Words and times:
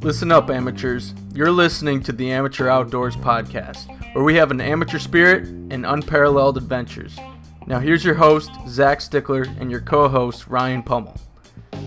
Listen 0.00 0.32
up, 0.32 0.48
amateurs. 0.48 1.14
You're 1.34 1.52
listening 1.52 2.02
to 2.04 2.12
the 2.12 2.30
Amateur 2.32 2.68
Outdoors 2.68 3.14
Podcast, 3.14 3.86
where 4.14 4.24
we 4.24 4.36
have 4.36 4.50
an 4.50 4.60
amateur 4.60 4.98
spirit 4.98 5.46
and 5.70 5.84
unparalleled 5.84 6.56
adventures. 6.56 7.18
Now, 7.66 7.78
here's 7.78 8.04
your 8.04 8.14
host, 8.14 8.50
Zach 8.66 9.00
Stickler, 9.00 9.42
and 9.60 9.70
your 9.70 9.80
co 9.80 10.08
host, 10.08 10.46
Ryan 10.46 10.82
Pummel. 10.82 11.14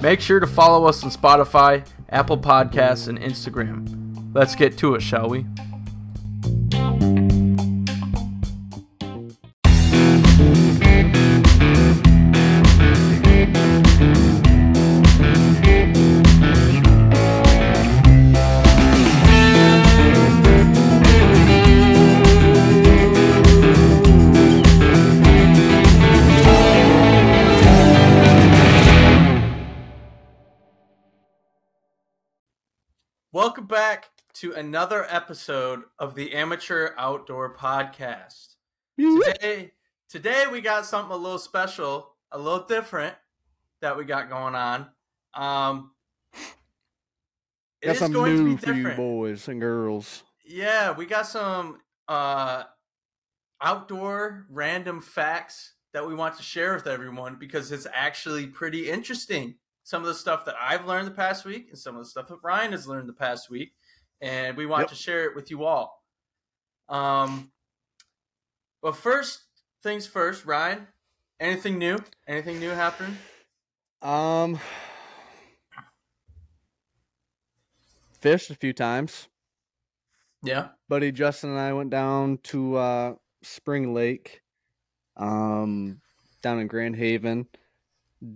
Make 0.02 0.21
sure 0.21 0.39
to 0.39 0.45
follow 0.45 0.86
us 0.86 1.04
on 1.04 1.09
Spotify, 1.09 1.88
Apple 2.09 2.38
Podcasts, 2.38 3.07
and 3.07 3.20
Instagram. 3.20 4.32
Let's 4.36 4.55
get 4.55 4.77
to 4.77 4.93
it, 4.95 5.02
shall 5.02 5.27
we? 5.27 5.45
Back 33.72 34.09
to 34.34 34.52
another 34.52 35.06
episode 35.09 35.84
of 35.98 36.14
the 36.14 36.34
Amateur 36.34 36.89
Outdoor 36.98 37.56
Podcast. 37.56 38.56
Today, 39.00 39.72
today 40.09 40.44
we 40.52 40.59
got 40.59 40.86
something 40.86 41.14
a 41.14 41.17
little 41.17 41.39
special, 41.39 42.09
a 42.34 42.38
little 42.38 42.66
different 42.66 43.16
that 43.81 43.98
we 43.98 44.03
got 44.03 44.30
going 44.30 44.56
on. 44.56 44.88
Um, 45.34 45.92
it 47.82 47.86
Got 47.86 47.95
is 47.95 48.10
going 48.10 48.38
to 48.38 48.44
be 48.44 48.50
new 48.50 48.58
for 48.58 48.68
you 48.73 48.76
different. 48.76 48.98
boys 48.98 49.48
and 49.48 49.62
girls. 49.62 50.23
Yeah, 50.45 50.92
we 50.92 51.06
got 51.06 51.28
some 51.28 51.80
uh, 52.10 52.64
outdoor 53.62 54.48
random 54.50 55.00
facts 55.00 55.76
that 55.94 56.06
we 56.06 56.14
want 56.14 56.36
to 56.36 56.44
share 56.44 56.76
with 56.76 56.88
everyone 56.88 57.38
because 57.40 57.72
it's 57.72 57.88
actually 57.94 58.48
pretty 58.48 58.90
interesting. 58.90 59.56
Some 59.92 60.03
of 60.03 60.08
the 60.08 60.16
stuff 60.16 60.45
that 60.45 60.56
I've 60.58 60.86
learned 60.86 61.06
the 61.06 61.11
past 61.11 61.44
week 61.44 61.67
and 61.67 61.78
some 61.78 61.97
of 61.97 62.02
the 62.02 62.09
stuff 62.09 62.30
that 62.30 62.38
Ryan 62.42 62.72
has 62.72 62.88
learned 62.88 63.09
the 63.09 63.14
past 63.14 63.50
week, 63.50 63.73
and 64.22 64.56
we 64.56 64.66
want 64.66 64.83
Yep. 64.83 64.89
to 64.92 64.95
share 64.95 65.25
it 65.25 65.36
with 65.36 65.52
you 65.52 65.66
all. 65.66 66.02
Um, 66.88 67.52
but 68.81 68.95
first 68.95 69.42
things 69.83 70.08
first, 70.08 70.45
Ryan. 70.45 70.88
Anything 71.42 71.78
new? 71.78 71.98
Anything 72.25 72.61
new 72.61 72.70
happening? 72.70 73.17
Um, 74.02 74.61
fished 78.22 78.50
a 78.50 78.55
few 78.55 78.72
times. 78.72 79.28
Yeah. 80.42 80.70
Buddy 80.88 81.11
Justin 81.11 81.50
and 81.50 81.59
I 81.59 81.73
went 81.73 81.89
down 81.89 82.38
to 82.44 82.78
uh, 82.78 83.16
Spring 83.44 83.94
Lake, 83.94 84.42
um, 85.17 86.00
down 86.42 86.59
in 86.61 86.67
Grand 86.67 86.95
Haven. 86.95 87.50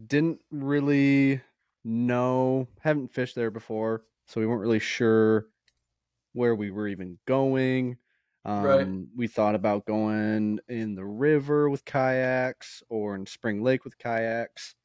Didn't 0.07 0.41
really 0.49 1.41
know, 1.83 2.67
haven't 2.79 3.13
fished 3.13 3.35
there 3.35 3.51
before, 3.51 4.05
so 4.25 4.41
we 4.41 4.47
weren't 4.47 4.61
really 4.61 4.79
sure 4.79 5.47
where 6.33 6.55
we 6.55 6.71
were 6.71 6.87
even 6.87 7.19
going. 7.25 7.97
Um, 8.45 8.63
Right. 8.63 8.89
We 9.15 9.27
thought 9.27 9.55
about 9.55 9.85
going 9.85 10.59
in 10.69 10.95
the 10.95 11.05
river 11.05 11.69
with 11.69 11.85
kayaks 11.85 12.83
or 12.89 13.15
in 13.15 13.25
Spring 13.27 13.63
Lake 13.63 13.85
with 13.85 13.97
kayaks, 13.97 14.75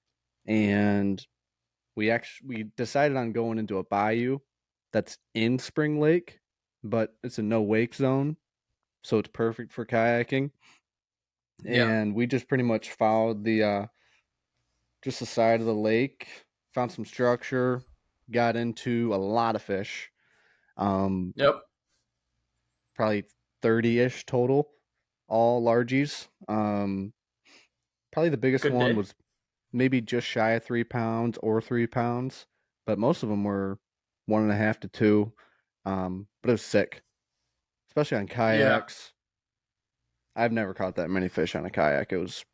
and 0.47 1.27
we 1.97 2.11
actually 2.11 2.49
we 2.49 2.65
decided 2.77 3.17
on 3.17 3.33
going 3.33 3.59
into 3.59 3.79
a 3.79 3.85
bayou 3.85 4.41
that's 4.93 5.19
in 5.35 5.59
Spring 5.59 6.01
Lake, 6.01 6.41
but 6.85 7.17
it's 7.25 7.39
a 7.39 7.43
no 7.43 7.63
wake 7.63 7.95
zone, 7.95 8.37
so 9.05 9.19
it's 9.19 9.31
perfect 9.33 9.73
for 9.73 9.87
kayaking. 9.87 10.53
Yeah. 11.65 11.93
And 11.93 12.15
we 12.15 12.27
just 12.27 12.49
pretty 12.49 12.65
much 12.65 12.93
followed 12.93 13.45
the 13.45 13.63
uh 13.63 13.87
just 15.03 15.21
the 15.21 15.27
side 15.27 15.61
of 15.61 15.67
the 15.67 15.75
lake, 15.75 16.29
found 16.75 16.93
some 16.93 17.05
structure, 17.05 17.83
got 18.31 18.57
into 18.57 19.15
a 19.15 19.17
lot 19.17 19.57
of 19.57 19.63
fish. 19.63 20.11
Um 20.77 21.33
Yep. 21.37 21.63
probably 22.95 23.25
30ish 23.63 24.25
total, 24.27 24.73
all 25.29 25.63
largies. 25.63 26.29
Um 26.49 27.13
probably 28.13 28.31
the 28.31 28.37
biggest 28.37 28.65
Good 28.65 28.73
one 28.73 28.91
day. 28.93 28.97
was 28.97 29.15
maybe 29.73 30.01
just 30.01 30.27
shy 30.27 30.51
of 30.53 30.65
three 30.65 30.85
pounds 30.85 31.39
or 31.43 31.61
three 31.61 31.87
pounds, 31.87 32.47
but 32.87 32.99
most 32.99 33.23
of 33.23 33.29
them 33.29 33.45
were 33.45 33.79
one 34.27 34.43
and 34.43 34.53
a 34.53 34.57
half 34.57 34.81
to 34.81 34.89
two. 34.89 35.33
Um, 35.85 36.29
but 36.43 36.51
it 36.51 36.53
was 36.53 36.63
sick, 36.63 37.03
especially 37.91 38.19
on 38.19 38.27
kayaks. 38.27 39.13
I've 40.37 40.53
never 40.53 40.75
caught 40.75 40.97
that 40.97 41.11
many 41.11 41.29
fish 41.29 41.55
on 41.55 41.67
a 41.67 41.71
kayak. 41.71 42.13
It 42.13 42.19
was, 42.19 42.45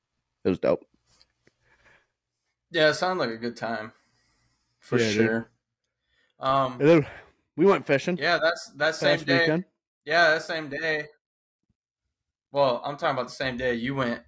it 0.44 0.48
was 0.48 0.58
dope. 0.58 0.84
Yeah, 2.70 2.90
it 2.90 2.94
sounded 2.94 3.22
like 3.24 3.34
a 3.34 3.38
good 3.38 3.56
time. 3.56 3.92
For 4.80 4.98
Yeah, 4.98 5.10
sure. 5.10 5.50
Um, 6.40 6.72
And 6.80 6.88
then 6.88 7.06
we 7.56 7.64
went 7.66 7.86
fishing. 7.86 8.16
yeah, 8.18 8.38
that's 8.42 8.70
that 8.76 8.94
same 8.94 9.20
day. 9.20 9.40
weekend. 9.40 9.64
Yeah, 10.04 10.30
that 10.34 10.42
same 10.42 10.68
day. 10.68 11.06
Well, 12.52 12.80
I'm 12.84 12.96
talking 12.96 13.14
about 13.16 13.28
the 13.28 13.34
same 13.34 13.56
day 13.56 13.74
you 13.74 13.94
went 13.94 14.22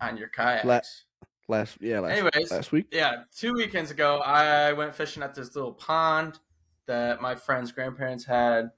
on 0.00 0.16
your 0.16 0.28
kayaks. 0.28 0.64
Last, 1.50 1.78
yeah, 1.80 2.00
last, 2.00 2.12
Anyways, 2.12 2.50
last 2.50 2.72
week. 2.72 2.88
yeah, 2.92 3.22
two 3.34 3.54
weekends 3.54 3.90
ago, 3.90 4.18
I 4.18 4.72
went 4.74 4.94
fishing 4.94 5.22
at 5.22 5.34
this 5.34 5.54
little 5.56 5.72
pond 5.72 6.38
that 6.86 7.22
my 7.22 7.34
friend's 7.34 7.72
grandparents 7.72 8.24
had. 8.24 8.70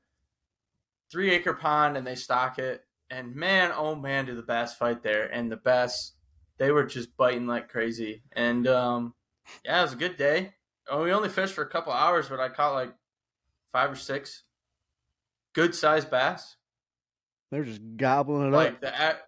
Three 1.10 1.32
acre 1.32 1.52
pond, 1.54 1.96
and 1.96 2.06
they 2.06 2.14
stock 2.14 2.60
it. 2.60 2.84
And 3.10 3.34
man, 3.34 3.72
oh 3.74 3.96
man, 3.96 4.26
do 4.26 4.36
the 4.36 4.42
bass 4.42 4.74
fight 4.76 5.02
there! 5.02 5.26
And 5.26 5.50
the 5.50 5.56
bass, 5.56 6.12
they 6.60 6.70
were 6.70 6.84
just 6.84 7.16
biting 7.16 7.46
like 7.46 7.70
crazy. 7.70 8.22
And 8.32 8.68
um, 8.68 9.14
yeah, 9.64 9.80
it 9.80 9.82
was 9.82 9.94
a 9.94 9.96
good 9.96 10.16
day. 10.18 10.52
Oh, 10.88 11.02
we 11.02 11.10
only 11.10 11.30
fished 11.30 11.54
for 11.54 11.62
a 11.62 11.68
couple 11.68 11.92
hours, 11.92 12.28
but 12.28 12.38
I 12.38 12.50
caught 12.50 12.74
like 12.74 12.92
five 13.72 13.90
or 13.90 13.96
six 13.96 14.44
good 15.54 15.74
sized 15.74 16.10
bass. 16.10 16.56
They're 17.50 17.64
just 17.64 17.80
gobbling 17.96 18.48
it 18.48 18.54
up. 18.54 18.54
Like 18.54 18.72
up. 18.74 18.80
the 18.82 19.02
a- 19.02 19.18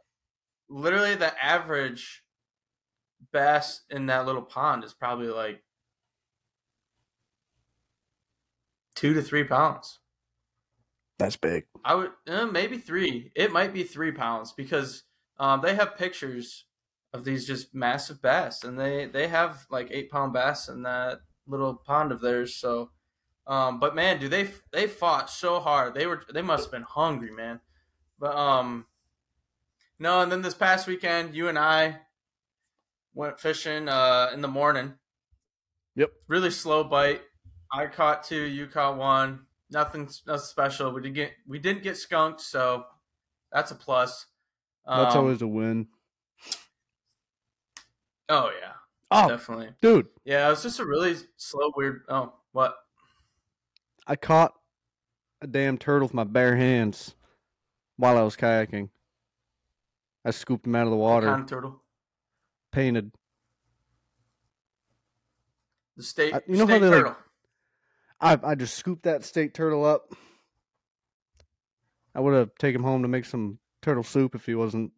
literally 0.69 1.15
the 1.15 1.33
average 1.43 2.23
bass 3.33 3.81
in 3.89 4.07
that 4.07 4.27
little 4.27 4.43
pond 4.43 4.85
is 4.85 4.93
probably 4.93 5.29
like 5.29 5.65
two 8.95 9.15
to 9.15 9.23
three 9.23 9.45
pounds. 9.45 10.01
That's 11.19 11.37
big. 11.37 11.65
I 11.83 11.95
would 11.95 12.11
uh, 12.29 12.45
maybe 12.45 12.77
three. 12.77 13.33
It 13.35 13.53
might 13.53 13.73
be 13.73 13.85
three 13.85 14.13
pounds 14.13 14.53
because 14.53 15.05
um, 15.39 15.63
they 15.63 15.75
have 15.75 15.97
pictures 15.97 16.67
of 17.13 17.25
these 17.25 17.47
just 17.47 17.75
massive 17.75 18.23
bass, 18.23 18.65
and 18.65 18.79
they 18.79 19.07
they 19.07 19.29
have 19.29 19.67
like 19.71 19.89
eight 19.91 20.11
pound 20.11 20.33
bass 20.33 20.69
in 20.69 20.83
that 20.83 21.21
little 21.47 21.75
pond 21.75 22.13
of 22.13 22.21
theirs. 22.21 22.57
So, 22.57 22.91
um, 23.47 23.79
but 23.81 23.95
man, 23.95 24.19
do 24.19 24.29
they 24.29 24.49
they 24.73 24.87
fought 24.87 25.29
so 25.31 25.61
hard? 25.61 25.95
They 25.95 26.07
were 26.07 26.23
they 26.33 26.43
must 26.43 26.65
have 26.65 26.73
been 26.73 26.83
hungry, 26.83 27.31
man. 27.31 27.61
But 28.19 28.37
um, 28.37 28.87
no, 29.99 30.21
and 30.23 30.33
then 30.33 30.43
this 30.43 30.55
past 30.55 30.87
weekend, 30.87 31.35
you 31.35 31.49
and 31.49 31.59
I 31.59 32.01
went 33.15 33.39
fishing 33.41 33.89
uh 33.89 34.31
in 34.33 34.41
the 34.41 34.49
morning. 34.49 34.95
Yep. 35.97 36.11
Really 36.29 36.51
slow 36.51 36.85
bite. 36.85 37.21
I 37.71 37.87
caught 37.87 38.25
two. 38.25 38.43
You 38.43 38.67
caught 38.67 38.97
one. 38.97 39.47
Nothing, 39.71 40.09
nothing 40.27 40.45
special. 40.45 40.93
We 40.93 41.03
didn't 41.03 41.15
get 41.15 41.33
we 41.47 41.59
didn't 41.59 41.83
get 41.83 41.97
skunked, 41.97 42.41
so 42.41 42.85
that's 43.51 43.71
a 43.71 43.75
plus. 43.75 44.27
That's 44.87 45.15
Um, 45.15 45.23
always 45.25 45.43
a 45.43 45.47
win. 45.47 45.89
Oh 48.29 48.51
yeah, 48.61 48.73
Oh, 49.11 49.29
definitely. 49.29 49.71
dude, 49.83 50.07
Yeah, 50.25 50.47
it 50.47 50.51
was 50.51 50.63
just 50.63 50.81
a 50.81 50.85
really 50.87 51.17
slow, 51.37 51.73
weird. 51.77 52.03
Oh, 52.09 52.33
what? 52.53 52.77
I 54.07 54.17
caught 54.17 54.53
a 55.41 55.47
damn 55.47 55.77
turtle 55.79 56.07
with 56.07 56.15
my 56.15 56.25
bare 56.25 56.57
hands 56.57 57.15
while 57.97 58.17
I 58.17 58.23
was 58.23 58.37
kayaking. 58.37 58.89
I 60.25 60.31
scooped 60.31 60.67
him 60.67 60.75
out 60.77 60.85
of 60.87 60.91
the 60.91 60.97
water, 60.97 61.27
Con 61.27 61.47
turtle. 61.47 61.83
painted. 62.71 63.13
The 65.97 66.03
state. 66.03 66.35
I- 66.35 66.43
you 66.47 66.55
know 66.57 66.67
how 66.67 66.73
state 66.73 66.79
they, 66.81 66.89
like, 66.89 66.97
turtle. 67.05 67.17
I 68.21 68.39
I 68.43 68.55
just 68.55 68.77
scooped 68.77 69.03
that 69.03 69.25
state 69.25 69.53
turtle 69.53 69.85
up. 69.85 70.13
I 72.15 72.21
would 72.21 72.35
have 72.35 72.55
taken 72.59 72.81
him 72.81 72.85
home 72.87 73.03
to 73.03 73.09
make 73.09 73.25
some 73.25 73.59
turtle 73.83 74.05
soup 74.05 74.35
if 74.35 74.47
he 74.47 74.55
wasn't. 74.55 74.93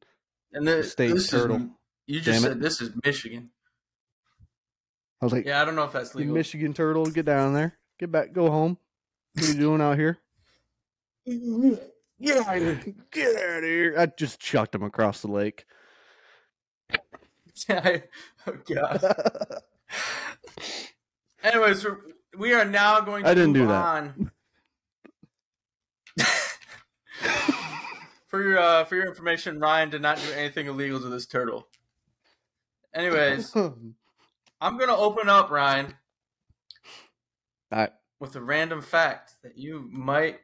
and 0.52 0.66
the, 0.66 0.84
state 0.84 1.08
turtle. 1.28 1.56
Is, 1.56 1.62
you 2.06 2.20
just 2.20 2.42
Damn 2.42 2.50
it. 2.50 2.54
said 2.54 2.60
this 2.60 2.80
is 2.80 2.90
Michigan. 3.04 3.50
I 5.20 5.24
was 5.26 5.32
like, 5.32 5.46
Yeah, 5.46 5.62
I 5.62 5.64
don't 5.64 5.76
know 5.76 5.84
if 5.84 5.92
that's 5.92 6.14
legal. 6.14 6.34
Michigan 6.34 6.74
turtle, 6.74 7.06
get 7.06 7.24
down 7.26 7.54
there, 7.54 7.74
get 7.98 8.12
back, 8.12 8.32
go 8.32 8.50
home. 8.50 8.78
What 9.34 9.48
are 9.48 9.52
you 9.52 9.58
doing 9.58 9.80
out 9.80 9.98
here? 9.98 10.18
Get 11.26 12.36
out 12.46 12.56
of 12.56 12.62
here! 12.62 12.94
Get 13.10 13.36
out 13.36 13.58
of 13.58 13.64
here! 13.64 13.94
I 13.98 14.06
just 14.06 14.40
chucked 14.40 14.74
him 14.74 14.82
across 14.82 15.22
the 15.22 15.28
lake. 15.28 15.64
I- 17.68 18.02
oh 18.46 18.52
god. 18.68 19.02
Anyways, 21.42 21.84
we're, 21.84 21.98
we 22.38 22.52
are 22.54 22.64
now 22.64 23.00
going 23.00 23.24
to 23.24 23.30
I 23.30 23.34
didn't 23.34 23.52
move 23.52 23.62
do 23.62 23.66
that. 23.68 23.84
on. 23.84 24.30
for 28.28 28.42
your 28.42 28.58
uh, 28.58 28.84
for 28.84 28.96
your 28.96 29.06
information, 29.06 29.58
Ryan 29.58 29.90
did 29.90 30.02
not 30.02 30.18
do 30.18 30.32
anything 30.32 30.66
illegal 30.66 31.00
to 31.00 31.08
this 31.08 31.26
turtle. 31.26 31.66
Anyways, 32.94 33.54
I'm 34.60 34.78
gonna 34.78 34.96
open 34.96 35.28
up 35.28 35.50
Ryan 35.50 35.94
with 38.20 38.36
a 38.36 38.40
random 38.40 38.80
fact 38.80 39.34
that 39.42 39.58
you 39.58 39.88
might. 39.90 40.38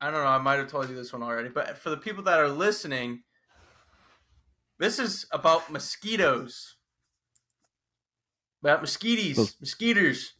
I 0.00 0.10
don't 0.10 0.20
know. 0.22 0.26
I 0.28 0.38
might 0.38 0.58
have 0.58 0.68
told 0.70 0.88
you 0.88 0.94
this 0.94 1.12
one 1.12 1.22
already, 1.22 1.48
but 1.48 1.78
for 1.78 1.90
the 1.90 1.96
people 1.96 2.22
that 2.24 2.38
are 2.38 2.48
listening, 2.48 3.22
this 4.78 4.98
is 4.98 5.26
about 5.32 5.70
mosquitoes. 5.70 6.76
About 8.62 8.80
mosquitoes, 8.82 9.36
Those- 9.36 9.56
mosquitoes. 9.60 10.32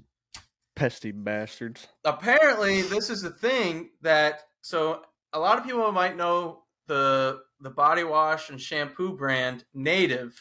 pesty 0.76 1.10
bastards. 1.10 1.86
apparently 2.04 2.82
this 2.82 3.08
is 3.08 3.24
a 3.24 3.30
thing 3.30 3.90
that 4.02 4.42
so 4.60 5.02
a 5.32 5.38
lot 5.40 5.58
of 5.58 5.64
people 5.64 5.90
might 5.90 6.16
know 6.16 6.64
the 6.86 7.40
the 7.60 7.70
body 7.70 8.04
wash 8.04 8.50
and 8.50 8.60
shampoo 8.60 9.16
brand 9.16 9.64
native 9.72 10.38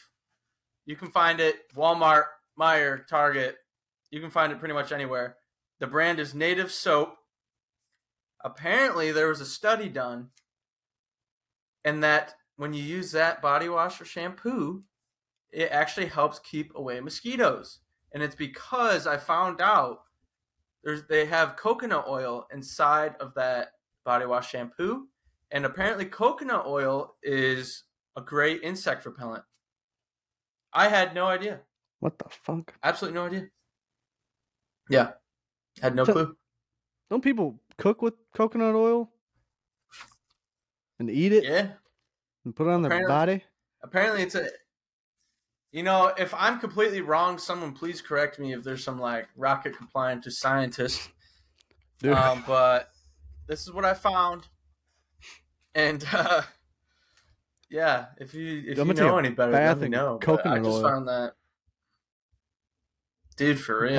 you 0.86 0.96
can 0.96 1.10
find 1.10 1.40
it 1.40 1.72
walmart 1.76 2.26
Meijer 2.60 3.06
target. 3.08 3.58
You 4.12 4.22
can 4.22 4.30
find 4.30 4.52
it 4.52 4.60
pretty 4.60 4.74
much 4.74 4.92
anywhere. 4.92 5.38
The 5.80 5.88
brand 5.88 6.20
is 6.20 6.34
native 6.34 6.72
soap. 6.72 7.18
Apparently 8.44 9.12
there 9.12 9.28
was 9.28 9.42
a 9.42 9.46
study 9.46 9.90
done 9.90 10.30
and 11.84 12.04
that 12.04 12.36
when 12.56 12.74
you 12.74 12.82
use 12.82 13.12
that 13.12 13.42
body 13.42 13.68
wash 13.68 14.00
or 14.00 14.06
shampoo 14.06 14.84
it 15.52 15.70
actually 15.72 16.08
helps 16.08 16.40
keep 16.40 16.76
away 16.76 17.00
mosquitoes. 17.00 17.80
And 18.14 18.22
it's 18.22 18.36
because 18.36 19.08
i 19.08 19.18
found 19.18 19.62
out 19.62 20.00
there's 20.84 21.04
they 21.08 21.26
have 21.26 21.56
coconut 21.56 22.06
oil 22.08 22.46
inside 22.54 23.16
of 23.20 23.34
that 23.36 23.70
body 24.06 24.26
wash 24.26 24.52
shampoo. 24.52 25.08
And 25.52 25.66
apparently 25.66 26.06
coconut 26.06 26.66
oil 26.68 27.16
is 27.24 27.84
a 28.16 28.22
great 28.22 28.62
insect 28.62 29.06
repellent 29.06 29.44
i 30.75 30.88
had 30.89 31.16
no 31.16 31.25
idea. 31.27 31.62
What 32.00 32.19
the 32.19 32.25
fuck? 32.30 32.74
absolutely 32.83 33.19
no 33.19 33.25
idea. 33.25 33.48
Yeah. 34.89 35.12
Had 35.81 35.95
no 35.95 36.06
So- 36.06 36.13
clue. 36.13 36.38
Don't 37.10 37.24
people 37.24 37.60
cook 37.77 38.01
with 38.01 38.13
coconut 38.33 38.75
oil? 38.75 39.12
And 41.00 41.10
eat 41.10 41.31
it? 41.33 41.44
Yeah. 41.44 41.74
And 42.45 42.56
put 42.56 42.68
it 42.68 42.72
on 42.72 42.81
their 42.81 43.07
body? 43.07 43.44
apparently 43.83 44.24
it's 44.24 44.33
a 44.33 44.48
you 45.72 45.83
know 45.83 46.07
if 46.18 46.33
i'm 46.33 46.60
completely 46.60 47.01
wrong 47.01 47.38
someone 47.38 47.72
please 47.72 48.01
correct 48.01 48.39
me 48.39 48.51
if 48.54 48.63
there's 48.63 48.83
some 48.83 48.98
like 48.98 49.27
rocket 49.36 49.77
compliant 49.77 50.24
to 50.24 50.31
scientist. 50.31 51.10
Um, 52.04 52.44
but 52.48 52.89
this 53.48 53.62
is 53.62 53.72
what 53.72 53.86
I 53.86 53.94
found, 53.94 54.48
and 55.75 56.04
uh, 56.13 56.42
yeah, 57.70 58.06
if 58.20 58.34
you 58.34 58.64
if 58.68 58.78
I'm 58.80 58.88
you 58.88 58.94
know 58.94 59.18
any 59.18 59.30
better, 59.30 59.52
let 59.52 59.80
me 59.80 59.88
know. 59.90 60.20
but 60.24 60.46
I 60.46 60.58
just 60.58 60.68
oil. 60.68 60.84
found 60.84 61.08
that, 61.08 61.34
dude, 63.38 63.60
for 63.60 63.82
real. 63.82 63.94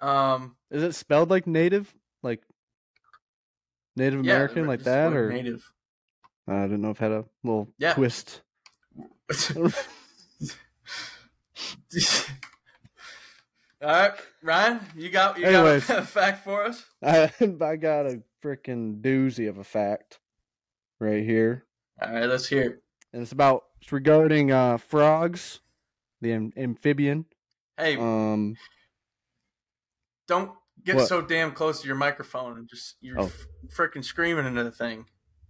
damn. 0.00 0.08
Um, 0.08 0.56
Is 0.70 0.82
it 0.82 0.94
spelled 0.94 1.30
like 1.30 1.46
native? 1.46 1.94
Like 2.22 2.42
Native 3.96 4.24
yeah, 4.24 4.34
American, 4.34 4.66
like 4.66 4.82
that? 4.84 5.12
Or 5.12 5.30
native. 5.32 5.70
I 6.48 6.62
didn't 6.62 6.82
know 6.82 6.90
if 6.90 7.00
it 7.00 7.04
had 7.04 7.12
a 7.12 7.24
little 7.42 7.68
Yeah. 7.78 7.94
twist. 7.94 8.42
All 13.82 13.90
right, 13.90 14.12
Ryan, 14.42 14.80
you 14.96 15.10
got 15.10 15.38
you 15.38 15.44
Anyways. 15.46 15.86
got 15.86 15.98
a 15.98 16.02
fact 16.06 16.44
for 16.44 16.64
us? 16.64 16.84
I, 17.02 17.30
I 17.60 17.76
got 17.76 18.06
a 18.06 18.22
freaking 18.42 19.00
doozy 19.02 19.48
of 19.48 19.58
a 19.58 19.64
fact 19.64 20.20
right 21.04 21.22
here. 21.24 21.64
All 22.02 22.12
right, 22.12 22.26
let's 22.26 22.46
hear. 22.46 22.62
it. 22.62 22.82
And 23.12 23.22
it's 23.22 23.32
about 23.32 23.64
it's 23.80 23.92
regarding 23.92 24.50
uh 24.50 24.78
frogs, 24.78 25.60
the 26.20 26.32
am- 26.32 26.52
amphibian. 26.56 27.26
Hey, 27.76 27.96
Um 27.96 28.56
don't 30.26 30.52
get 30.84 30.96
what? 30.96 31.08
so 31.08 31.20
damn 31.22 31.52
close 31.52 31.80
to 31.82 31.86
your 31.86 31.96
microphone 31.96 32.58
and 32.58 32.68
just 32.68 32.96
you're 33.00 33.20
Oh. 33.20 33.26
f- 33.26 33.46
freaking 33.74 34.04
screaming 34.04 34.46
into 34.46 34.64
the 34.64 34.70
thing. 34.72 35.06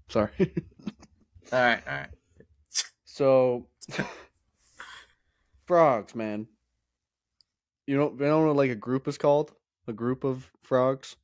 sorry. 0.08 0.30
All 1.52 1.58
right, 1.60 1.82
all 1.86 1.92
right. 1.94 2.08
so 3.04 3.68
frogs, 5.66 6.14
man. 6.14 6.48
You 7.86 7.98
know, 7.98 8.10
you 8.18 8.24
know 8.26 8.46
what 8.46 8.56
like 8.56 8.70
a 8.70 8.74
group 8.74 9.06
is 9.08 9.18
called? 9.18 9.52
A 9.86 9.92
group 9.92 10.24
of 10.24 10.50
frogs? 10.62 11.16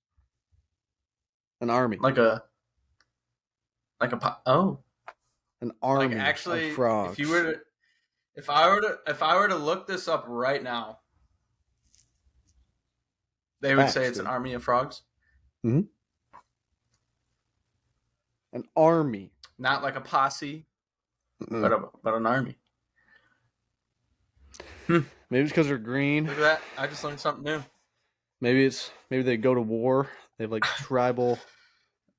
An 1.63 1.71
army. 1.71 1.97
like 2.01 2.19
a 2.19 2.45
like 4.01 4.13
a 4.13 4.17
po- 4.17 4.37
oh 4.47 4.79
an 5.61 5.73
army 5.83 6.15
like 6.15 6.25
actually 6.25 6.71
of 6.71 6.75
frogs. 6.77 7.13
if 7.13 7.19
you 7.19 7.29
were 7.29 7.43
to 7.53 7.61
if 8.35 8.49
i 8.49 8.69
were 8.69 8.81
to 8.81 8.99
if 9.07 9.23
i 9.23 9.37
were 9.37 9.49
to 9.49 9.57
look 9.57 9.87
this 9.87 10.09
up 10.09 10.25
right 10.27 10.63
now 10.63 10.99
they 13.61 13.75
would 13.75 13.91
say 13.91 14.01
Facts, 14.05 14.11
it's 14.11 14.19
an 14.19 14.27
army 14.27 14.55
of 14.55 14.63
frogs 14.65 15.03
Hmm. 15.63 15.81
an 18.53 18.65
army. 18.77 19.33
not 19.59 19.83
like 19.83 19.97
a 19.97 20.01
posse 20.01 20.67
Mm. 21.43 21.63
but 21.63 21.73
a, 21.73 21.83
but 22.05 22.13
an 22.15 22.27
army 22.27 22.57
Maybe 24.89 25.07
it's 25.45 25.51
because 25.51 25.69
they're 25.69 25.79
green. 25.79 26.25
look 26.27 26.35
at 26.37 26.41
that 26.41 26.63
i 26.77 26.87
just 26.87 27.03
learned 27.05 27.21
something 27.21 27.45
new 27.45 27.63
Maybe 28.43 28.65
it's 28.65 28.91
maybe 29.11 29.23
they 29.23 29.37
go 29.37 29.55
to 29.55 29.61
war. 29.61 30.09
They 30.39 30.45
have 30.45 30.51
like 30.51 30.63
tribal. 30.65 31.39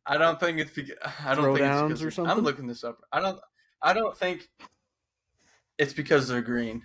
I 0.05 0.17
don't 0.17 0.39
think 0.39 0.59
it's 0.59 0.71
because 0.71 0.95
i 1.25 1.35
don't 1.35 1.55
think 1.55 1.59
it's 1.59 1.75
Throwdowns 1.81 1.99
because 1.99 2.19
or 2.19 2.27
i'm 2.27 2.39
looking 2.39 2.67
this 2.67 2.83
up 2.83 2.99
i 3.11 3.19
don't 3.19 3.39
i 3.81 3.93
don't 3.93 4.17
think 4.17 4.47
it's 5.77 5.93
because 5.93 6.27
they're 6.27 6.41
green 6.41 6.83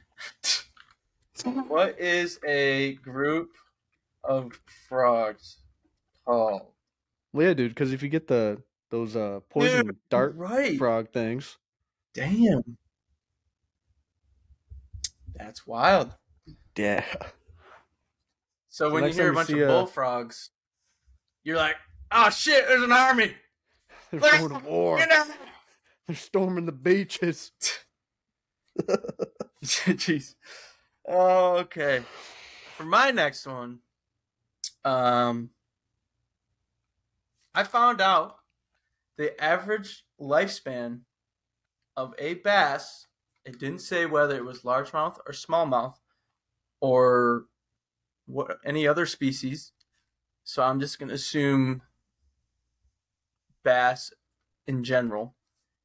what 1.68 1.98
is 2.00 2.38
a 2.46 2.94
group 2.96 3.50
of 4.24 4.58
frogs 4.88 5.58
called 6.24 6.62
Well, 7.32 7.46
yeah, 7.48 7.54
dude. 7.54 7.70
Because 7.72 7.92
if 7.92 8.02
you 8.02 8.08
get 8.08 8.26
the 8.26 8.60
those 8.90 9.14
uh 9.16 9.40
poison 9.50 9.86
Dude, 9.86 9.96
dart 10.10 10.34
right 10.36 10.78
frog 10.78 11.10
things, 11.12 11.58
Damn. 12.14 12.62
That's 15.34 15.66
wild. 15.66 16.12
yeah. 16.76 17.04
So 18.70 18.88
So 18.88 18.90
when 18.90 19.04
you 19.04 19.12
hear 19.12 19.30
a 19.30 19.34
bunch 19.34 19.50
of 19.50 19.60
a- 19.60 19.66
bullfrogs, 19.66 20.50
you're 21.44 21.56
like, 21.56 21.76
oh 22.10 22.30
shit, 22.30 22.66
there's 22.68 22.82
an 22.82 22.92
army. 22.92 23.32
They're 24.10 24.20
Let's 24.20 24.38
going 24.38 24.60
to 24.60 24.68
war. 24.68 24.98
Get 24.98 25.10
out. 25.10 25.28
They're 26.06 26.16
storming 26.16 26.66
the 26.66 26.72
beaches. 26.72 27.52
Jeez. 29.64 30.34
Oh, 31.08 31.56
okay. 31.58 32.02
For 32.76 32.84
my 32.84 33.10
next 33.10 33.46
one, 33.46 33.80
um, 34.84 35.50
I 37.54 37.64
found 37.64 38.00
out 38.00 38.36
the 39.16 39.42
average 39.42 40.04
lifespan 40.20 41.00
of 41.96 42.14
a 42.18 42.34
bass. 42.34 43.06
It 43.44 43.58
didn't 43.58 43.80
say 43.80 44.06
whether 44.06 44.36
it 44.36 44.44
was 44.44 44.60
largemouth 44.60 45.18
or 45.26 45.32
smallmouth 45.32 45.96
or 46.80 47.46
what 48.26 48.58
any 48.64 48.86
other 48.86 49.06
species. 49.06 49.72
So 50.44 50.62
I'm 50.62 50.80
just 50.80 50.98
going 50.98 51.08
to 51.08 51.14
assume 51.14 51.82
bass 53.66 54.12
in 54.68 54.84
general 54.84 55.34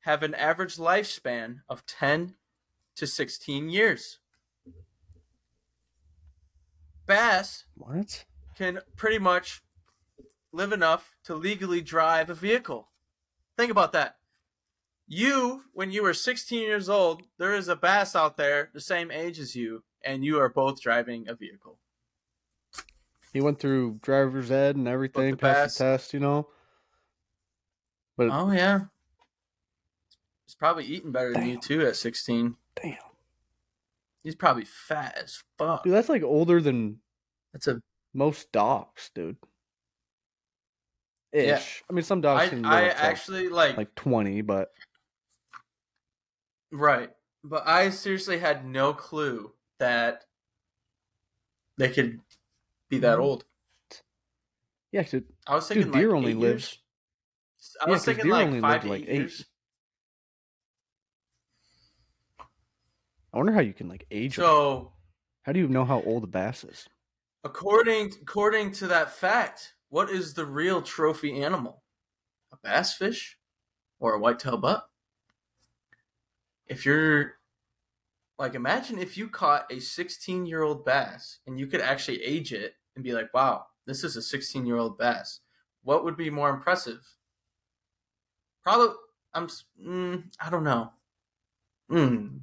have 0.02 0.22
an 0.22 0.36
average 0.36 0.76
lifespan 0.76 1.62
of 1.68 1.84
10 1.88 2.36
to 2.96 3.08
16 3.08 3.70
years. 3.70 4.20
Bass 7.08 7.66
What? 7.74 8.26
can 8.56 8.82
pretty 8.96 9.18
much 9.18 9.64
live 10.52 10.72
enough 10.72 11.16
to 11.24 11.34
legally 11.34 11.82
drive 11.82 12.30
a 12.30 12.36
vehicle. 12.36 12.90
Think 13.58 13.72
about 13.72 13.94
that. 13.94 14.18
You, 15.08 15.64
when 15.74 15.92
you 15.92 16.04
were 16.04 16.14
16 16.14 16.62
years 16.62 16.88
old, 16.88 17.24
there 17.40 17.56
is 17.56 17.68
a 17.68 17.76
bass 17.76 18.16
out 18.16 18.38
there 18.38 18.70
the 18.76 18.80
same 18.80 19.10
age 19.10 19.40
as 19.40 19.56
you, 19.56 19.84
and 20.06 20.24
you 20.24 20.40
are 20.40 20.50
both 20.50 20.80
driving 20.80 21.28
a 21.28 21.34
vehicle. 21.34 21.80
He 23.34 23.42
went 23.42 23.60
through 23.60 24.00
driver's 24.04 24.52
ed 24.52 24.76
and 24.76 24.88
everything, 24.88 25.36
passed 25.36 25.80
the 25.80 25.84
test, 25.86 26.14
you 26.14 26.20
know. 26.20 26.48
But 28.30 28.40
Oh, 28.40 28.52
yeah. 28.52 28.82
He's 30.46 30.54
probably 30.54 30.86
eating 30.86 31.12
better 31.12 31.34
than 31.34 31.48
you, 31.48 31.60
too, 31.60 31.82
at 31.88 31.96
16. 31.96 32.56
damn, 32.76 32.98
He's 34.24 34.36
probably 34.36 34.66
fat 34.66 35.18
as 35.18 35.42
fuck. 35.58 35.84
dude, 35.84 35.94
that's 35.94 36.08
like 36.10 36.22
older 36.22 36.62
than 36.62 37.00
That's 37.52 37.68
a. 37.68 37.82
most 38.14 38.52
dogs, 38.52 39.10
dude. 39.16 39.38
Ish. 41.32 41.46
Yeah. 41.48 41.62
I 41.90 41.94
mean, 41.94 42.04
some 42.04 42.22
dogs 42.22 42.44
I, 42.44 42.50
can 42.50 42.64
I 42.66 42.90
actually 42.90 43.50
like, 43.50 43.76
like 43.78 43.96
twenty, 43.96 44.42
but 44.42 44.72
Right. 46.72 47.10
But 47.44 47.66
I 47.68 47.90
seriously 47.90 48.38
had 48.38 48.64
no 48.66 48.94
clue 48.94 49.52
that 49.80 50.26
they 51.78 51.90
could 51.90 52.20
be 52.90 53.00
that 53.00 53.18
Mhm. 53.18 53.22
old. 53.22 53.46
Yeah, 54.92 55.04
'cause 55.04 55.22
I 55.48 55.56
was 55.56 55.68
thinking 55.68 55.86
Dude, 55.88 55.94
deer 55.94 56.10
like 56.10 56.18
only 56.18 56.34
lives-. 56.36 56.81
I 57.82 57.86
Yeah, 57.86 57.92
was 57.94 58.06
thinking 58.06 58.24
deer 58.26 58.34
like 58.34 58.48
only 58.48 58.60
five 58.60 58.86
like 58.86 59.04
eight 59.04 59.10
eight. 59.10 59.20
years. 59.20 59.46
I 63.34 63.38
wonder 63.38 63.52
how 63.54 63.60
you 63.62 63.74
can 63.74 63.88
like 63.88 64.06
age. 64.12 64.36
them. 64.36 64.44
So 64.46 64.94
How 65.44 65.52
do 65.54 65.60
you 65.60 65.68
know 65.68 65.86
how 65.86 66.02
old 66.02 66.24
a 66.24 66.28
bass 66.28 66.64
is? 66.64 66.88
according 67.44 68.14
according 68.22 68.72
to 68.74 68.88
that 68.88 69.12
fact, 69.12 69.76
what 69.90 70.10
is 70.10 70.34
the 70.34 70.46
real 70.46 70.82
trophy 70.82 71.42
animal? 71.44 71.84
A 72.52 72.58
bass 72.58 72.96
fish 72.96 73.38
or 74.00 74.14
a 74.14 74.20
whitetail 74.20 74.58
buck? 74.58 74.90
If 76.66 76.86
you're 76.86 77.40
like 78.38 78.56
imagine 78.56 78.98
if 79.00 79.18
you 79.18 79.30
caught 79.30 79.72
a 79.72 79.80
16 79.80 80.46
year 80.46 80.64
old 80.64 80.84
bass 80.86 81.40
and 81.46 81.60
you 81.60 81.68
could 81.68 81.82
actually 81.82 82.24
age 82.24 82.54
it 82.54 82.76
and 82.96 83.04
be 83.04 83.14
like, 83.14 83.34
wow, 83.34 83.68
this 83.86 84.04
is 84.04 84.16
a 84.16 84.22
16 84.22 84.66
year 84.66 84.78
old 84.78 84.98
bass. 84.98 85.42
What 85.84 86.04
would 86.04 86.18
be 86.18 86.30
more 86.30 86.50
impressive? 86.50 87.02
Probably, 88.64 88.96
I'm. 89.34 89.48
Mm, 89.84 90.24
I 90.40 90.50
don't 90.50 90.64
know. 90.64 90.92
Mm. 91.92 92.40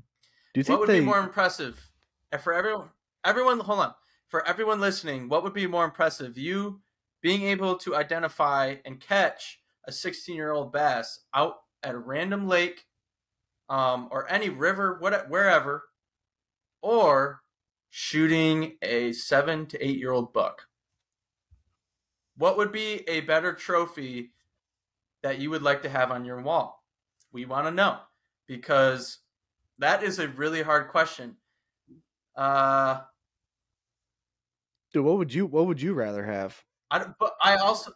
Do 0.54 0.60
you 0.60 0.62
think 0.62 0.68
What 0.78 0.80
would 0.80 0.88
they? 0.88 1.00
be 1.00 1.06
more 1.06 1.18
impressive? 1.20 1.90
And 2.32 2.40
for 2.40 2.52
everyone, 2.52 2.88
everyone, 3.24 3.60
hold 3.60 3.80
on. 3.80 3.94
For 4.28 4.46
everyone 4.46 4.80
listening, 4.80 5.28
what 5.28 5.42
would 5.42 5.54
be 5.54 5.66
more 5.66 5.84
impressive? 5.84 6.36
You 6.36 6.80
being 7.22 7.42
able 7.42 7.76
to 7.78 7.96
identify 7.96 8.76
and 8.84 9.00
catch 9.00 9.60
a 9.86 9.92
16 9.92 10.34
year 10.34 10.52
old 10.52 10.72
bass 10.72 11.20
out 11.34 11.54
at 11.82 11.94
a 11.94 11.98
random 11.98 12.46
lake, 12.46 12.84
um, 13.68 14.08
or 14.10 14.30
any 14.30 14.48
river, 14.50 14.98
what, 15.00 15.28
wherever, 15.30 15.84
or 16.82 17.40
shooting 17.90 18.76
a 18.82 19.12
seven 19.12 19.64
to 19.66 19.82
eight 19.84 19.98
year 19.98 20.10
old 20.12 20.32
buck. 20.32 20.62
What 22.36 22.56
would 22.56 22.70
be 22.72 23.08
a 23.08 23.20
better 23.20 23.52
trophy 23.52 24.32
that 25.22 25.38
you 25.38 25.50
would 25.50 25.62
like 25.62 25.82
to 25.82 25.88
have 25.88 26.10
on 26.10 26.24
your 26.24 26.40
wall? 26.40 26.84
We 27.32 27.44
want 27.44 27.66
to 27.66 27.70
know 27.70 28.00
because 28.46 29.18
that 29.78 30.02
is 30.02 30.18
a 30.18 30.28
really 30.28 30.62
hard 30.62 30.88
question. 30.88 31.36
Uh, 32.36 33.00
Dude, 34.92 35.04
what 35.04 35.18
would 35.18 35.34
you? 35.34 35.46
What 35.46 35.66
would 35.66 35.82
you 35.82 35.92
rather 35.92 36.24
have? 36.24 36.64
I 36.90 36.98
don't- 36.98 37.18
but 37.18 37.36
I 37.42 37.56
also 37.56 37.92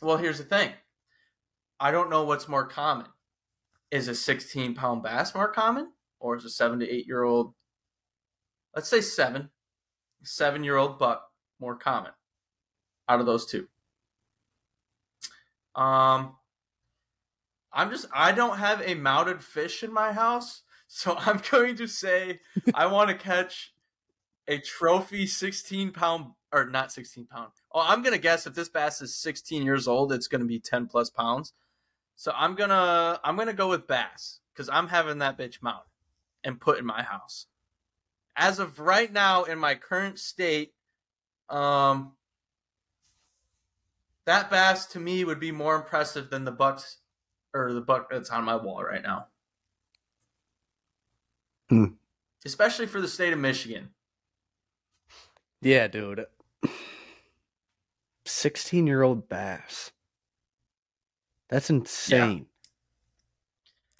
well, 0.00 0.16
here's 0.16 0.38
the 0.38 0.44
thing. 0.44 0.72
I 1.78 1.90
don't 1.92 2.10
know 2.10 2.24
what's 2.24 2.48
more 2.48 2.66
common. 2.66 3.06
Is 3.90 4.08
a 4.08 4.14
16 4.14 4.74
pound 4.74 5.02
bass 5.02 5.34
more 5.34 5.48
common, 5.52 5.92
or 6.18 6.36
is 6.36 6.44
a 6.44 6.50
seven 6.50 6.80
to 6.80 6.88
eight 6.88 7.06
year 7.06 7.22
old? 7.22 7.54
Let's 8.74 8.88
say 8.88 9.00
seven, 9.00 9.50
seven 10.22 10.64
year 10.64 10.76
old 10.76 10.98
buck 10.98 11.30
more 11.60 11.76
common 11.76 12.12
out 13.08 13.20
of 13.20 13.26
those 13.26 13.46
two. 13.46 13.68
Um, 15.74 16.36
I'm 17.72 17.90
just 17.90 18.06
I 18.14 18.32
don't 18.32 18.58
have 18.58 18.82
a 18.82 18.94
mounted 18.94 19.42
fish 19.42 19.82
in 19.82 19.92
my 19.92 20.12
house, 20.12 20.62
so 20.88 21.16
I'm 21.18 21.40
going 21.50 21.76
to 21.76 21.86
say 21.86 22.40
I 22.74 22.86
want 22.86 23.10
to 23.10 23.16
catch 23.16 23.72
a 24.48 24.58
trophy 24.58 25.26
16 25.26 25.92
pound 25.92 26.32
or 26.52 26.66
not 26.66 26.92
16 26.92 27.26
pound. 27.26 27.52
Oh, 27.72 27.84
I'm 27.86 28.02
gonna 28.02 28.18
guess 28.18 28.46
if 28.46 28.54
this 28.54 28.68
bass 28.68 29.00
is 29.00 29.14
16 29.14 29.64
years 29.64 29.88
old, 29.88 30.12
it's 30.12 30.28
gonna 30.28 30.44
be 30.44 30.60
10 30.60 30.86
plus 30.86 31.10
pounds. 31.10 31.54
So 32.16 32.32
I'm 32.36 32.54
gonna 32.54 33.20
I'm 33.24 33.36
gonna 33.36 33.52
go 33.52 33.68
with 33.68 33.86
bass 33.86 34.40
because 34.52 34.68
I'm 34.68 34.88
having 34.88 35.18
that 35.18 35.38
bitch 35.38 35.62
mounted 35.62 35.88
and 36.44 36.60
put 36.60 36.78
in 36.78 36.84
my 36.84 37.02
house. 37.02 37.46
As 38.36 38.58
of 38.58 38.78
right 38.78 39.12
now, 39.12 39.44
in 39.44 39.58
my 39.58 39.74
current 39.74 40.18
state, 40.18 40.72
um, 41.48 42.12
that 44.26 44.50
bass 44.50 44.86
to 44.86 45.00
me 45.00 45.24
would 45.24 45.40
be 45.40 45.50
more 45.52 45.74
impressive 45.76 46.30
than 46.30 46.44
the 46.44 46.52
bucks 46.52 46.98
or 47.54 47.72
the 47.72 47.80
buck 47.80 48.08
that's 48.10 48.30
on 48.30 48.44
my 48.44 48.56
wall 48.56 48.82
right 48.82 49.02
now. 49.02 49.26
Hmm. 51.68 51.84
Especially 52.44 52.86
for 52.86 53.00
the 53.00 53.08
state 53.08 53.32
of 53.32 53.38
Michigan. 53.38 53.90
Yeah, 55.60 55.86
dude. 55.88 56.26
Sixteen-year-old 58.24 59.28
bass. 59.28 59.92
That's 61.48 61.70
insane. 61.70 62.46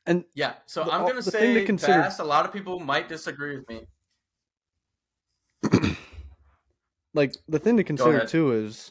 And 0.07 0.25
Yeah, 0.35 0.55
so 0.67 0.85
The- 0.85 0.93
I'm 0.93 1.07
gonna 1.07 1.23
say 1.23 1.55
to 1.55 1.64
consider- 1.64 2.02
bass. 2.02 2.19
A 2.19 2.25
lot 2.25 2.45
of 2.45 2.52
people 2.52 2.81
might 2.81 3.09
disagree 3.09 3.57
with 3.57 3.69
me. 3.69 3.87
like 7.14 7.35
the 7.49 7.59
thing 7.61 7.76
to 7.76 7.85
consider 7.85 8.26
too 8.26 8.52
is 8.52 8.91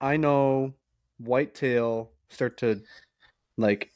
I 0.00 0.16
know 0.16 0.74
whitetail 1.18 2.12
start 2.30 2.56
to 2.58 2.82
like 3.56 3.92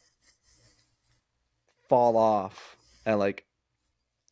fall 1.88 2.16
off 2.16 2.76
at 3.06 3.14
like 3.14 3.46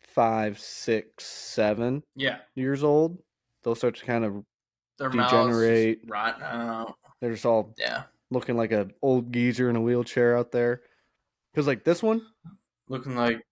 five, 0.00 0.58
six, 0.58 1.24
seven 1.26 2.02
Yeah, 2.14 2.40
years 2.54 2.82
old. 2.82 3.22
They'll 3.62 3.74
start 3.74 3.96
to 3.96 4.04
kind 4.06 4.24
of 4.24 4.44
their 4.98 5.10
Degenerate. 5.10 6.00
rotten 6.08 6.42
out. 6.42 6.96
they're 7.20 7.32
just 7.32 7.46
all 7.46 7.74
Yeah, 7.78 8.04
looking 8.30 8.56
like 8.56 8.72
an 8.72 8.92
old 9.02 9.32
geezer 9.32 9.70
in 9.70 9.76
a 9.76 9.80
wheelchair 9.80 10.36
out 10.36 10.52
there. 10.52 10.82
Because 11.52 11.66
like 11.66 11.84
this 11.84 12.02
one, 12.02 12.26
looking 12.88 13.16
like 13.16 13.42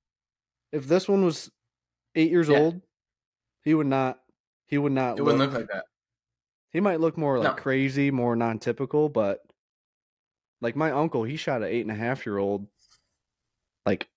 if 0.73 0.87
this 0.87 1.09
one 1.09 1.25
was 1.25 1.51
eight 2.15 2.31
years 2.31 2.51
Yeah. 2.51 2.59
old, 2.59 2.83
he 3.65 3.75
would 3.75 3.87
not. 3.87 4.21
He 4.67 4.79
would 4.79 4.93
not. 4.93 5.19
it 5.19 5.23
wouldn't 5.23 5.39
look 5.41 5.53
like 5.53 5.69
that. 5.69 5.85
He 6.73 6.81
might 6.81 7.01
look 7.01 7.17
more 7.17 7.39
like 7.39 7.57
No. 7.57 7.63
crazy, 7.63 8.11
more 8.11 8.37
non-typical, 8.37 9.09
but 9.09 9.41
like 10.61 10.77
my 10.77 10.91
uncle, 10.91 11.25
he 11.25 11.37
shot 11.37 11.63
an 11.63 11.69
eight 11.69 11.83
and 11.83 11.91
a 11.91 11.95
half 11.95 12.27
year 12.27 12.39
old. 12.39 12.67
Like 13.87 14.09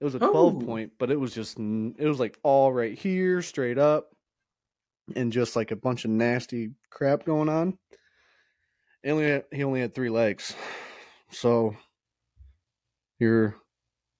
it 0.00 0.04
was 0.04 0.14
a 0.14 0.18
twelve 0.18 0.56
Oh. 0.62 0.66
point, 0.66 0.92
but 0.98 1.10
it 1.10 1.20
was 1.20 1.34
just 1.34 1.58
it 1.58 2.06
was 2.06 2.18
like 2.18 2.38
all 2.42 2.72
right 2.72 2.98
here, 2.98 3.42
straight 3.42 3.78
up, 3.78 4.10
and 5.14 5.32
just 5.32 5.54
like 5.56 5.70
a 5.70 5.76
bunch 5.76 6.04
of 6.04 6.10
nasty 6.10 6.72
crap 6.90 7.24
going 7.24 7.48
on. 7.48 7.78
He 9.02 9.10
only 9.10 9.24
had, 9.30 9.44
he 9.52 9.62
only 9.62 9.80
had 9.80 9.94
three 9.94 10.10
legs, 10.10 10.54
so 11.30 11.76
you're. 13.18 13.54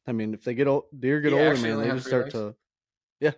I 0.06 0.12
mean, 0.12 0.34
if 0.34 0.44
they 0.44 0.52
get 0.54 0.68
old, 0.68 0.84
deer 0.96 1.20
get 1.22 1.32
older, 1.32 1.56
man, 1.56 1.80
they 1.80 1.88
just 1.88 2.06
start 2.06 2.24
legs? 2.24 2.34
to. 2.34 2.54
Yeah. 3.20 3.32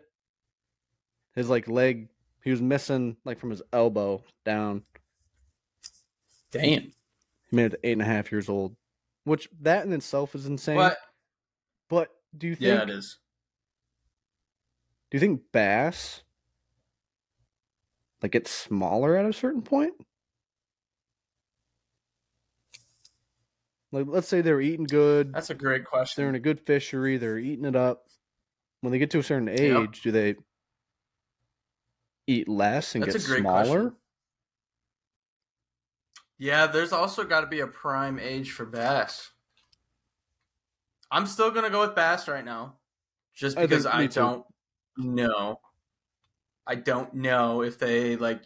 His 1.37 1.49
like 1.49 1.69
leg, 1.69 2.09
he 2.47 2.53
was 2.53 2.63
missing 2.63 3.17
like 3.25 3.41
from 3.41 3.51
his 3.51 3.61
elbow 3.73 4.23
down. 4.45 4.85
Damn. 6.53 6.83
He 6.83 6.93
made 7.51 7.75
it 7.75 7.81
eight 7.83 7.95
and 7.95 8.03
a 8.03 8.05
half 8.05 8.31
years 8.31 8.49
old, 8.49 8.77
which 9.25 9.49
that 9.63 9.85
in 9.85 9.93
itself 9.93 10.37
is 10.37 10.47
insane. 10.47 10.77
But 10.77 10.97
But 11.89 12.09
do 12.39 12.47
you 12.47 12.55
think? 12.55 12.67
yeah, 12.69 12.83
it 12.85 12.91
is. 12.91 13.19
Do 15.11 15.17
you 15.17 15.21
think 15.21 15.43
bass 15.53 16.23
like 18.23 18.31
gets 18.31 18.53
smaller 18.53 19.17
at 19.17 19.27
a 19.27 19.33
certain 19.33 19.63
point? 19.63 19.95
Like, 23.91 24.07
let's 24.09 24.29
say 24.29 24.41
they're 24.41 24.61
eating 24.61 24.85
good, 24.87 25.33
That's 25.33 25.51
a 25.51 25.55
great 25.55 25.85
question. 25.85 26.23
they're 26.23 26.29
in 26.29 26.35
a 26.37 26.41
good 26.41 26.61
fishery, 26.61 27.17
they're 27.17 27.39
eating 27.39 27.65
it 27.65 27.75
up. 27.75 28.05
When 28.83 28.93
they 28.93 28.99
get 29.01 29.11
to 29.11 29.19
a 29.19 29.23
certain 29.25 29.49
age, 29.49 29.61
Yep. 29.61 29.93
do 30.05 30.13
they 30.13 30.37
eat 32.27 32.49
less 32.49 32.95
and 32.95 33.05
That's 33.05 33.15
get 33.15 33.25
a 33.25 33.27
great 33.27 33.41
smaller? 33.41 33.65
question. 33.65 33.97
Yeah, 36.39 36.67
there's 36.67 36.93
also 36.93 37.25
got 37.25 37.41
to 37.41 37.47
be 37.47 37.61
a 37.61 37.67
prime 37.67 38.19
age 38.19 38.53
for 38.53 38.67
bass. 38.67 39.31
I'm 41.11 41.27
still 41.27 41.51
gonna 41.51 41.71
go 41.71 41.81
with 41.83 41.95
bass 41.95 42.29
right 42.29 42.45
now, 42.45 42.79
just 43.33 43.57
because 43.57 43.87
I, 43.87 44.07
too. 44.07 44.13
don't 44.21 44.47
know. 44.97 45.61
I 46.67 46.75
don't 46.75 47.15
know 47.15 47.63
if 47.63 47.79
they 47.79 48.17
like 48.17 48.43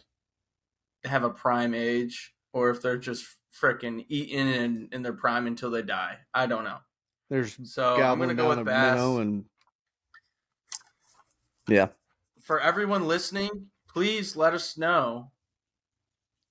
have 1.03 1.23
a 1.23 1.31
prime 1.31 1.73
age 1.73 2.35
or 2.53 2.69
if 2.69 2.81
they're 2.81 2.97
just 2.97 3.25
freaking 3.51 4.05
eating 4.09 4.47
in, 4.47 4.89
in 4.91 5.01
their 5.01 5.13
prime 5.13 5.47
until 5.47 5.71
they 5.71 5.81
die. 5.81 6.19
I 6.33 6.45
don't 6.45 6.63
know. 6.63 6.77
There's 7.29 7.57
So 7.63 7.95
I'm 7.95 8.19
gonna 8.19 8.35
go 8.35 8.49
with 8.49 8.63
bass. 8.63 8.99
and 9.01 9.45
yeah, 11.67 11.87
for 12.41 12.59
everyone 12.59 13.07
listening, 13.07 13.70
please 13.91 14.35
let 14.35 14.53
us 14.53 14.77
know. 14.77 15.31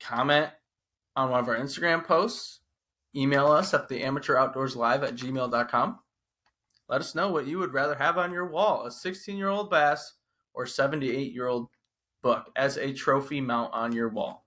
Comment 0.00 0.50
on 1.16 1.30
one 1.30 1.40
of 1.40 1.48
our 1.48 1.58
Instagram 1.58 2.04
posts. 2.04 2.60
Email 3.14 3.48
us 3.48 3.74
at 3.74 3.88
the 3.88 4.02
amateur 4.02 4.36
outdoors 4.36 4.76
live 4.76 5.02
at 5.02 5.16
gmail.com. 5.16 5.98
Let 6.88 7.00
us 7.00 7.14
know 7.14 7.30
what 7.30 7.46
you 7.46 7.58
would 7.58 7.72
rather 7.72 7.94
have 7.94 8.18
on 8.18 8.32
your 8.32 8.46
wall 8.46 8.86
a 8.86 8.90
16 8.90 9.36
year 9.36 9.48
old 9.48 9.70
bass 9.70 10.14
or 10.54 10.66
78 10.66 11.32
year 11.32 11.46
old 11.46 11.68
buck 12.22 12.50
as 12.56 12.76
a 12.76 12.92
trophy 12.92 13.40
mount 13.40 13.72
on 13.72 13.92
your 13.92 14.08
wall. 14.08 14.44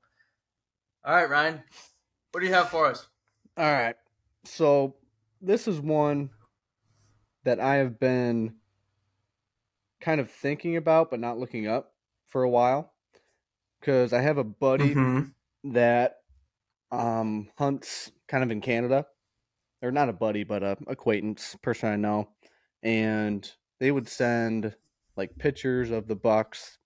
All 1.05 1.15
right, 1.15 1.29
Ryan, 1.29 1.63
what 2.31 2.41
do 2.41 2.47
you 2.47 2.53
have 2.53 2.69
for 2.69 2.87
us? 2.87 3.07
All 3.57 3.71
right. 3.71 3.95
So 4.45 4.95
this 5.41 5.67
is 5.67 5.79
one 5.79 6.29
that 7.43 7.59
I 7.59 7.75
have 7.75 7.99
been 7.99 8.55
kind 9.99 10.19
of 10.21 10.29
thinking 10.29 10.77
about 10.77 11.11
but 11.11 11.19
not 11.19 11.37
looking 11.37 11.67
up 11.67 11.92
for 12.33 12.43
a 12.43 12.49
while 12.49 12.93
because 13.79 14.11
I 14.11 14.21
have 14.21 14.39
a 14.39 14.43
buddy 14.43 14.93
Mhm. 14.95 15.33
that 15.63 16.17
um 16.91 17.51
hunts 17.57 18.11
kind 18.27 18.43
of 18.43 18.51
in 18.51 18.59
Canada. 18.59 19.07
Or 19.81 19.91
not 19.91 20.09
a 20.09 20.13
buddy, 20.13 20.43
but 20.45 20.63
a 20.63 20.77
acquaintance, 20.87 21.57
person 21.61 21.89
I 21.89 21.95
know. 21.97 22.29
And 22.81 23.49
they 23.79 23.91
would 23.91 24.07
send 24.07 24.75
like 25.17 25.37
pictures 25.37 25.91
of 25.91 26.07
the 26.07 26.15
bucks 26.15 26.79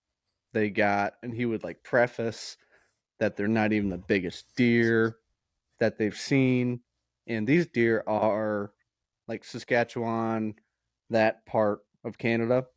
they 0.51 0.70
got 0.72 1.13
and 1.24 1.34
he 1.34 1.46
would 1.46 1.63
like 1.63 1.84
preface 1.84 2.58
that 3.20 3.36
they're 3.36 3.48
not 3.48 3.74
even 3.74 3.89
the 3.89 3.98
biggest 4.00 4.56
deer 4.56 5.18
that 5.80 5.98
they've 5.98 6.18
seen. 6.18 6.82
And 7.27 7.48
these 7.48 7.68
deer 7.68 8.04
are 8.08 8.74
like 9.27 9.44
Saskatchewan, 9.44 10.56
that 11.10 11.46
part 11.46 11.82
of 12.04 12.18
Canada. 12.18 12.68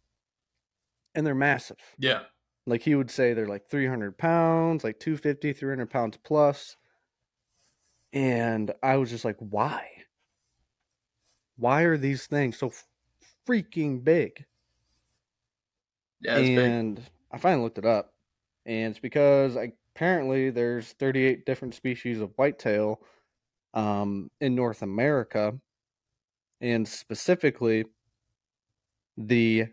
And 1.15 1.27
they're 1.27 1.35
massive 1.35 1.79
Yeah. 1.99 2.25
Like 2.67 2.83
he 2.83 2.95
would 2.95 3.11
say 3.11 3.35
they're 3.35 3.47
like 3.49 3.69
300 3.69 4.17
pounds 4.19 4.85
like 4.85 4.99
250 5.01 5.53
300 5.53 5.91
pounds 5.91 6.17
plus. 6.19 6.77
and 8.13 8.73
i 8.83 8.97
was 8.97 9.11
just 9.11 9.25
like 9.25 9.37
why 9.39 9.89
why 11.57 11.83
are 11.83 11.97
these 11.97 12.27
things 12.27 12.57
so 12.59 12.73
freaking 13.47 14.03
big 14.03 14.47
Yeah, 16.21 16.39
it's 16.39 16.51
big. 16.51 16.75
and 16.75 17.01
i 17.31 17.39
finally 17.39 17.63
looked 17.63 17.79
it 17.79 17.87
up 17.87 18.15
and 18.67 18.91
it's 18.91 18.99
because 19.01 19.57
I, 19.57 19.73
apparently 19.95 20.51
there's 20.51 20.93
38 20.93 21.47
different 21.47 21.75
species 21.75 22.21
of 22.21 22.33
whitetail 22.37 23.03
um, 23.75 24.31
in 24.41 24.55
north 24.55 24.83
america 24.83 25.59
and 26.61 26.87
specifically 26.89 27.85
the 29.17 29.69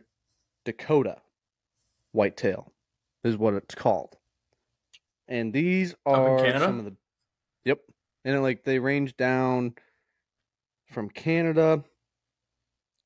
dakota 0.66 1.22
whitetail 2.14 2.74
is 3.28 3.38
what 3.38 3.54
it's 3.54 3.76
called 3.76 4.16
and 5.28 5.54
these 5.54 5.94
are 6.06 6.40
some 6.60 6.80
of 6.80 6.86
the 6.86 6.96
yep 7.66 7.80
and 8.26 8.42
like 8.42 8.64
they 8.64 8.80
range 8.80 9.16
down 9.18 9.74
from 10.92 11.10
canada 11.10 11.84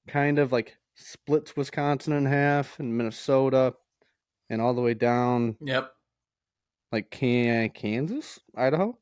kind 0.07 0.39
of 0.39 0.51
like 0.51 0.77
splits 0.95 1.55
wisconsin 1.55 2.13
in 2.13 2.25
half 2.25 2.79
and 2.79 2.95
minnesota 2.95 3.73
and 4.49 4.61
all 4.61 4.73
the 4.73 4.81
way 4.81 4.93
down 4.93 5.55
Yep. 5.61 5.91
like 6.91 7.09
Can- 7.09 7.69
Kansas, 7.69 8.37
Idaho. 8.55 8.97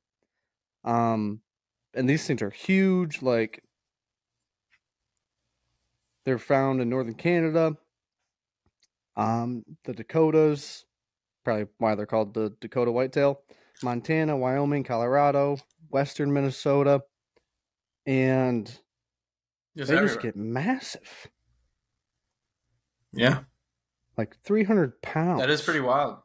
Um, 0.84 1.42
and 1.96 2.08
these 2.08 2.28
things 2.28 2.44
are 2.44 2.52
huge. 2.52 3.24
Like 3.24 3.64
they're 6.26 6.38
found 6.38 6.82
in 6.82 6.90
northern 6.90 7.16
Canada. 7.16 7.76
Um, 9.16 9.64
the 9.86 9.94
Dakotas, 9.94 10.86
probably 11.50 11.68
why 11.80 11.96
they're 11.96 12.06
called 12.06 12.34
the 12.36 12.54
Dakota 12.62 12.92
whitetail. 12.92 13.42
Montana, 13.82 14.38
Wyoming, 14.38 14.84
Colorado, 14.84 15.58
western 15.90 16.32
Minnesota, 16.32 17.02
and 18.06 18.66
Just 19.76 19.90
they 19.90 19.96
everywhere. 19.96 20.08
just 20.08 20.20
get 20.22 20.36
massive, 20.36 21.28
yeah. 23.14 23.40
like 24.18 24.36
three 24.44 24.64
hundred 24.64 25.02
pounds. 25.02 25.40
That 25.42 25.50
is 25.50 25.62
pretty 25.62 25.80
wild. 25.80 26.18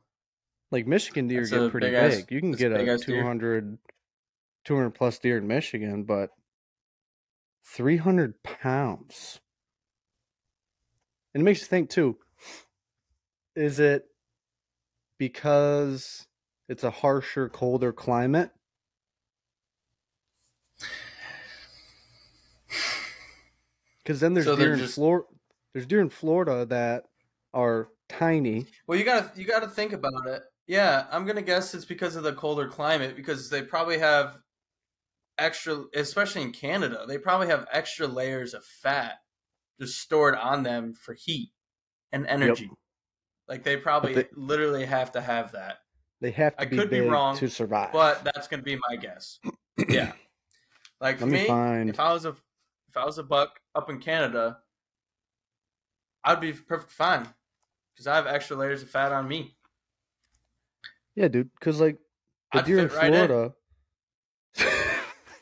Like 0.70 0.86
Michigan 0.86 1.28
deer 1.28 1.40
That's 1.40 1.50
get 1.52 1.70
pretty 1.70 1.86
big 1.86 1.94
ass- 1.94 2.24
You 2.28 2.40
can 2.40 2.52
get 2.52 2.72
a 2.72 2.76
big 2.76 2.88
ass 2.88 3.02
deer. 3.02 3.20
200, 3.20 3.78
200 4.64 4.90
plus 4.90 5.18
deer 5.20 5.38
in 5.38 5.46
Michigan, 5.46 6.02
but 6.02 6.30
300 7.66 8.42
pounds. 8.42 9.40
And 11.32 11.40
it 11.42 11.44
makes 11.44 11.60
you 11.60 11.66
think 11.66 11.88
too 11.90 12.18
is 13.54 13.78
it 13.78 14.04
because 15.18 16.26
it's 16.68 16.84
a 16.84 16.90
harsher, 16.90 17.48
colder 17.48 17.92
climate? 17.92 18.50
Because 24.02 24.20
then 24.20 24.34
there's 24.34 24.46
So 24.46 24.56
deer 24.56 24.74
in 24.74 24.86
Florida. 24.86 25.26
There's 25.72 25.86
deer 25.86 26.00
in 26.00 26.10
Florida 26.10 26.66
that 26.66 27.04
are 27.52 27.88
tiny. 28.08 28.66
Well, 28.86 28.98
you 28.98 29.04
gotta 29.04 29.30
you 29.34 29.46
gotta 29.46 29.68
think 29.68 29.92
about 29.92 30.26
it. 30.26 30.42
Yeah, 30.66 31.06
I'm 31.10 31.26
gonna 31.26 31.42
guess 31.42 31.74
it's 31.74 31.84
because 31.84 32.16
of 32.16 32.22
the 32.22 32.32
colder 32.32 32.68
climate 32.68 33.16
because 33.16 33.50
they 33.50 33.62
probably 33.62 33.98
have 33.98 34.38
extra, 35.38 35.84
especially 35.94 36.42
in 36.42 36.52
Canada. 36.52 37.04
They 37.06 37.18
probably 37.18 37.48
have 37.48 37.66
extra 37.72 38.06
layers 38.06 38.54
of 38.54 38.64
fat 38.64 39.16
just 39.80 40.00
stored 40.00 40.36
on 40.36 40.62
them 40.62 40.94
for 40.94 41.14
heat 41.14 41.50
and 42.12 42.26
energy. 42.26 42.70
Like 43.48 43.62
they 43.62 43.76
probably 43.76 44.14
they- 44.14 44.28
literally 44.34 44.84
have 44.84 45.12
to 45.12 45.20
have 45.20 45.52
that. 45.52 45.78
They 46.20 46.30
have 46.30 46.56
to 46.56 46.62
I 46.62 46.64
be 46.64 46.76
could 46.78 46.90
be 46.90 47.00
wrong, 47.00 47.36
to 47.36 47.48
survive. 47.50 47.92
But 47.92 48.24
that's 48.24 48.48
gonna 48.48 48.62
be 48.62 48.78
my 48.88 48.96
guess. 48.96 49.38
Yeah. 49.88 50.12
Like 51.00 51.18
for 51.18 51.26
Let 51.26 51.32
me 51.32 51.40
me, 51.42 51.46
find- 51.48 51.90
if 51.90 52.00
I 52.00 52.12
was 52.12 52.24
a 52.24 52.30
if 52.88 52.96
I 52.96 53.04
was 53.04 53.18
a 53.18 53.22
buck 53.24 53.60
up 53.74 53.90
in 53.90 53.98
Canada, 53.98 54.58
I'd 56.22 56.40
be 56.40 56.52
perfect 56.52 56.92
fine 56.92 57.28
because 57.92 58.06
I 58.06 58.14
have 58.14 58.26
extra 58.26 58.56
layers 58.56 58.80
of 58.82 58.88
fat 58.88 59.12
on 59.12 59.28
me. 59.28 59.54
yeah, 61.14 61.28
dude, 61.28 61.50
because 61.58 61.80
like 61.80 61.98
the 62.52 62.60
I'd 62.60 62.64
deer 62.64 62.78
in 62.78 62.88
right 62.88 63.12
in. 63.12 63.26
Florida, 63.26 63.54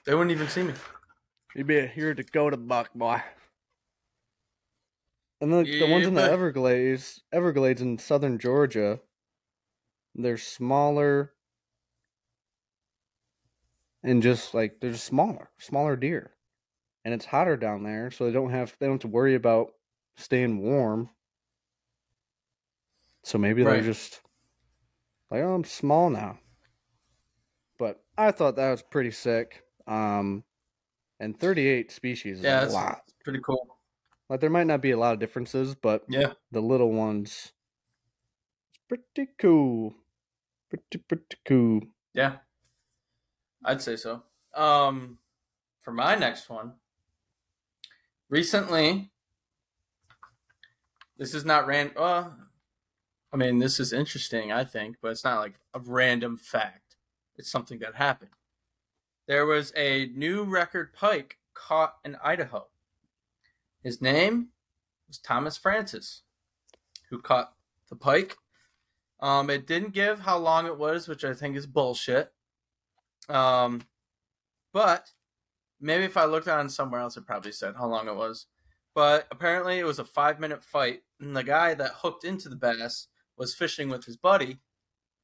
They 0.04 0.14
wouldn't 0.14 0.32
even 0.32 0.48
see 0.48 0.62
me. 0.64 0.72
you'd 1.54 1.66
be 1.68 1.78
a, 1.78 1.86
here 1.86 2.12
to 2.14 2.22
go 2.24 2.50
to 2.50 2.56
buck 2.56 2.92
boy. 2.94 3.22
And 5.42 5.52
then 5.52 5.72
the 5.76 5.86
ones 5.88 6.06
in 6.06 6.14
the 6.14 6.22
Everglades, 6.22 7.20
Everglades 7.32 7.82
in 7.82 7.98
southern 7.98 8.38
Georgia, 8.38 9.00
they're 10.14 10.38
smaller 10.38 11.34
and 14.04 14.22
just 14.22 14.54
like 14.54 14.80
they're 14.80 14.92
just 14.92 15.04
smaller, 15.04 15.50
smaller 15.58 15.96
deer, 15.96 16.36
and 17.04 17.12
it's 17.14 17.24
hotter 17.26 17.56
down 17.56 17.82
there, 17.82 18.10
so 18.12 18.24
they 18.24 18.32
don't 18.32 18.50
have 18.50 18.76
they 18.78 18.86
don't 18.86 18.94
have 18.94 19.00
to 19.02 19.08
worry 19.08 19.34
about 19.34 19.72
staying 20.16 20.60
warm. 20.62 21.10
So 23.24 23.36
maybe 23.36 23.64
Right. 23.64 23.82
they're 23.82 23.82
just 23.82 24.20
like, 25.30 25.42
oh, 25.42 25.54
I'm 25.54 25.64
small 25.64 26.10
now. 26.10 26.38
But 27.78 28.02
I 28.16 28.30
thought 28.30 28.56
that 28.56 28.70
was 28.70 28.82
pretty 28.82 29.10
sick. 29.10 29.64
Um, 29.86 30.44
and 31.20 31.38
38 31.38 31.90
species 31.90 32.38
is 32.38 32.44
Yeah, 32.44 32.60
a 32.60 32.64
that's 32.64 32.72
lot. 32.72 33.02
pretty 33.24 33.40
cool. 33.40 33.71
Like 34.32 34.40
there 34.40 34.48
might 34.48 34.66
not 34.66 34.80
be 34.80 34.92
a 34.92 34.96
lot 34.96 35.12
of 35.12 35.20
differences, 35.20 35.74
but 35.74 36.06
Yeah. 36.08 36.32
the 36.50 36.62
little 36.62 36.90
ones, 36.90 37.52
it's 38.70 38.80
pretty 38.88 39.30
cool. 39.38 39.94
Pretty 40.70 40.96
pretty 41.06 41.36
cool. 41.44 41.82
Yeah. 42.14 42.38
I'd 43.62 43.82
say 43.82 43.96
so. 43.96 44.22
Um 44.54 45.18
for 45.82 45.92
my 45.92 46.14
next 46.14 46.48
one, 46.48 46.76
recently 48.30 49.12
this 51.18 51.34
is 51.34 51.44
not 51.44 51.66
ran 51.66 51.92
uh 51.94 52.30
I 53.34 53.36
mean, 53.36 53.58
this 53.58 53.78
is 53.78 53.92
interesting, 53.92 54.50
I 54.50 54.64
think, 54.64 54.96
but 55.02 55.10
it's 55.10 55.24
not 55.24 55.40
like 55.40 55.56
a 55.74 55.78
random 55.80 56.38
fact. 56.38 56.96
It's 57.36 57.50
something 57.50 57.80
that 57.80 57.96
happened. 57.96 58.30
There 59.28 59.44
was 59.44 59.74
a 59.76 60.06
new 60.06 60.44
record 60.44 60.94
pike 60.94 61.36
caught 61.52 61.98
in 62.02 62.16
Idaho. 62.16 62.71
His 63.82 64.00
name 64.00 64.48
was 65.08 65.18
Thomas 65.18 65.56
Francis, 65.56 66.22
who 67.10 67.20
caught 67.20 67.52
the 67.90 67.96
pike. 67.96 68.36
Um, 69.20 69.50
it 69.50 69.66
didn't 69.66 69.92
give 69.94 70.20
how 70.20 70.38
long 70.38 70.66
it 70.66 70.78
was, 70.78 71.08
which 71.08 71.24
I 71.24 71.34
think 71.34 71.56
is 71.56 71.66
bullshit. 71.66 72.32
Um, 73.28 73.82
but 74.72 75.10
maybe 75.80 76.04
if 76.04 76.16
I 76.16 76.24
looked 76.24 76.48
on 76.48 76.68
somewhere 76.68 77.00
else, 77.00 77.16
it 77.16 77.26
probably 77.26 77.52
said 77.52 77.74
how 77.76 77.86
long 77.86 78.08
it 78.08 78.16
was. 78.16 78.46
But 78.94 79.26
apparently, 79.30 79.78
it 79.78 79.86
was 79.86 79.98
a 79.98 80.04
five 80.04 80.38
minute 80.38 80.62
fight, 80.62 81.02
and 81.20 81.36
the 81.36 81.44
guy 81.44 81.74
that 81.74 81.92
hooked 82.02 82.24
into 82.24 82.48
the 82.48 82.56
bass 82.56 83.08
was 83.36 83.54
fishing 83.54 83.88
with 83.88 84.04
his 84.04 84.16
buddy, 84.16 84.58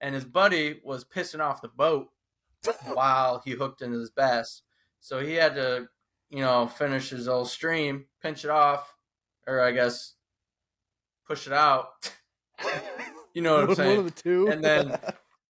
and 0.01 0.14
his 0.14 0.25
buddy 0.25 0.81
was 0.83 1.05
pissing 1.05 1.40
off 1.40 1.62
the 1.62 1.68
boat 1.68 2.09
while 2.92 3.42
he 3.44 3.53
hooked 3.53 3.83
into 3.83 3.99
his 3.99 4.11
bass. 4.11 4.62
So 5.01 5.21
he 5.21 5.35
had 5.35 5.55
to, 5.55 5.88
you 6.31 6.41
know, 6.41 6.67
finish 6.67 7.11
his 7.11 7.29
old 7.29 7.49
stream, 7.49 8.07
pinch 8.23 8.45
it 8.45 8.51
off, 8.51 8.95
or 9.47 9.61
I 9.61 9.73
guess 9.73 10.14
push 11.27 11.47
it 11.47 11.53
out. 11.53 12.12
You 13.35 13.43
know 13.43 13.55
what 13.55 13.61
I'm 13.61 13.67
One- 13.69 13.77
saying? 13.77 13.97
One 13.99 14.07
of 14.07 14.14
the 14.17 14.23
two. 14.23 14.49
And 14.49 14.64
then- 14.64 14.99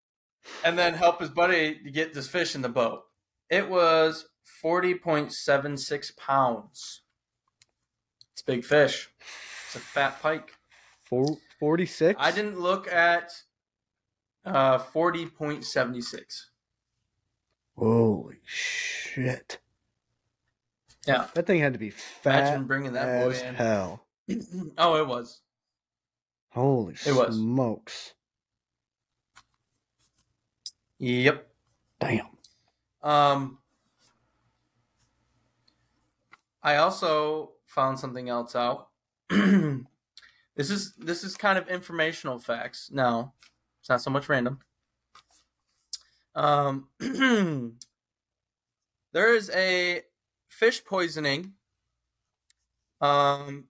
and 0.65 0.77
then 0.77 0.95
help 0.95 1.21
his 1.21 1.29
buddy 1.31 1.79
to 1.85 1.91
get 1.91 2.15
this 2.15 2.27
fish 2.27 2.57
in 2.57 2.63
the 2.63 2.69
boat. 2.69 3.03
It 3.49 3.69
was 3.69 4.27
40.76 4.65 6.17
pounds. 6.17 7.03
It's 8.33 8.43
a 8.43 8.45
big 8.45 8.65
fish. 8.65 9.09
It's 9.67 9.77
a 9.77 9.79
fat 9.79 10.21
pike. 10.21 10.53
Four, 11.05 11.37
46? 11.61 12.17
I 12.21 12.33
didn't 12.33 12.59
look 12.59 12.89
at 12.91 13.31
uh 14.45 14.79
40.76. 14.79 16.45
Holy 17.77 18.39
shit. 18.45 19.59
Yeah. 21.07 21.27
That 21.35 21.47
thing 21.47 21.61
had 21.61 21.73
to 21.73 21.79
be 21.79 21.91
fat 21.91 22.41
Imagine 22.41 22.67
bringing 22.67 22.93
that 22.95 23.23
boy 23.25 23.31
as 23.31 23.43
in. 23.43 23.55
hell. 23.55 24.07
oh, 24.79 24.97
it 24.97 25.07
was. 25.07 25.41
Holy 26.51 26.95
It 27.07 27.15
was. 27.15 27.37
smokes! 27.37 28.15
Yep. 30.99 31.47
Damn. 32.01 32.27
Um, 33.03 33.59
I 36.63 36.77
also 36.77 37.53
found 37.67 37.99
something 37.99 38.29
else 38.29 38.57
out. 38.57 38.89
this 39.29 40.71
is 40.71 40.95
this 40.97 41.23
is 41.23 41.37
kind 41.37 41.59
of 41.59 41.69
informational 41.69 42.39
facts. 42.39 42.91
No, 42.93 43.33
it's 43.81 43.89
not 43.91 44.01
so 44.03 44.11
much 44.11 44.29
random. 44.29 44.59
Um, 46.35 46.89
there 49.13 49.35
is 49.35 49.51
a 49.51 50.03
fish 50.59 50.85
poisoning, 50.85 51.53
um, 53.01 53.69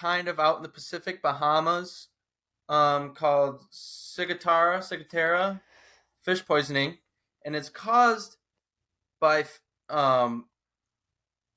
kind 0.00 0.28
of 0.28 0.38
out 0.38 0.56
in 0.56 0.62
the 0.62 0.68
Pacific 0.68 1.22
Bahamas, 1.22 2.08
um, 2.68 3.14
called 3.14 3.62
Cigatara, 3.72 4.78
Cigatera 4.78 5.60
fish 6.22 6.44
poisoning, 6.44 6.98
and 7.44 7.56
it's 7.56 7.68
caused 7.68 8.36
by 9.20 9.44
um, 9.88 10.46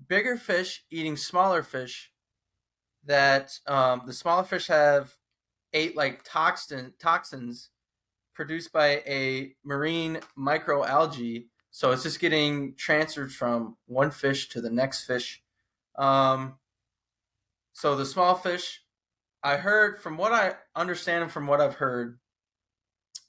bigger 0.08 0.38
fish 0.38 0.84
eating 0.90 1.18
smaller 1.18 1.64
fish. 1.64 2.12
That 3.06 3.60
um, 3.68 4.02
the 4.08 4.14
smaller 4.14 4.44
fish 4.44 4.68
have 4.68 5.16
ate 5.74 5.96
like 5.96 6.24
toxin 6.24 6.94
toxins 7.00 7.70
produced 8.34 8.74
by 8.74 9.04
a 9.06 9.54
marine 9.64 10.20
microalgae. 10.38 11.46
So 11.76 11.92
it's 11.92 12.04
just 12.04 12.22
getting 12.22 12.74
transferred 12.76 13.34
from 13.34 13.76
one 13.86 14.10
fish 14.10 14.48
to 14.52 14.62
the 14.62 14.70
next 14.70 15.04
fish. 15.04 15.44
Um, 15.98 16.56
so 17.74 17.98
the 17.98 18.06
small 18.06 18.36
fish, 18.36 18.82
I 19.44 19.58
heard 19.58 20.00
from 20.00 20.16
what 20.16 20.32
I 20.32 20.54
understand 20.74 21.24
and 21.24 21.32
from 21.34 21.48
what 21.48 21.60
I've 21.60 21.76
heard, 21.76 22.18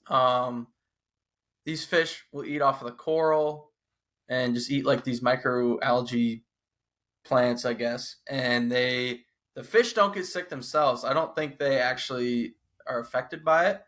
um, 0.07 0.69
these 1.65 1.85
fish 1.85 2.23
will 2.31 2.45
eat 2.45 2.63
off 2.63 2.81
of 2.81 2.87
the 2.87 2.95
coral 2.95 3.73
and 4.29 4.55
just 4.55 4.71
eat 4.71 4.87
like 4.87 5.03
these 5.03 5.23
microalgae 5.23 6.43
plants, 7.25 7.65
I 7.65 7.73
guess. 7.73 8.15
And 8.31 8.71
they 8.71 9.23
the 9.57 9.65
fish 9.65 9.93
don't 9.93 10.15
get 10.15 10.25
sick 10.25 10.51
themselves. 10.51 11.05
I 11.05 11.15
don't 11.15 11.35
think 11.35 11.59
they 11.59 11.81
actually 11.81 12.55
are 12.87 13.01
affected 13.01 13.45
by 13.45 13.71
it. 13.71 13.86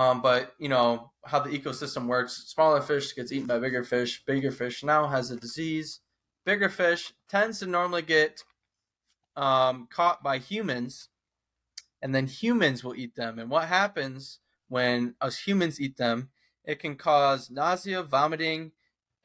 Um, 0.00 0.22
but 0.22 0.54
you 0.58 0.70
know 0.70 1.12
how 1.26 1.40
the 1.40 1.50
ecosystem 1.50 2.06
works. 2.06 2.44
Smaller 2.46 2.80
fish 2.80 3.14
gets 3.14 3.32
eaten 3.32 3.46
by 3.46 3.58
bigger 3.58 3.84
fish. 3.84 4.24
Bigger 4.24 4.50
fish 4.50 4.82
now 4.82 5.06
has 5.06 5.30
a 5.30 5.36
disease. 5.36 6.00
Bigger 6.46 6.70
fish 6.70 7.12
tends 7.28 7.58
to 7.58 7.66
normally 7.66 8.00
get 8.00 8.42
um, 9.36 9.88
caught 9.90 10.22
by 10.22 10.38
humans, 10.38 11.10
and 12.00 12.14
then 12.14 12.26
humans 12.26 12.82
will 12.82 12.94
eat 12.94 13.14
them. 13.14 13.38
And 13.38 13.50
what 13.50 13.68
happens 13.68 14.38
when 14.68 15.16
us 15.20 15.38
humans 15.38 15.78
eat 15.78 15.98
them? 15.98 16.30
It 16.64 16.78
can 16.78 16.96
cause 16.96 17.50
nausea, 17.50 18.02
vomiting, 18.02 18.72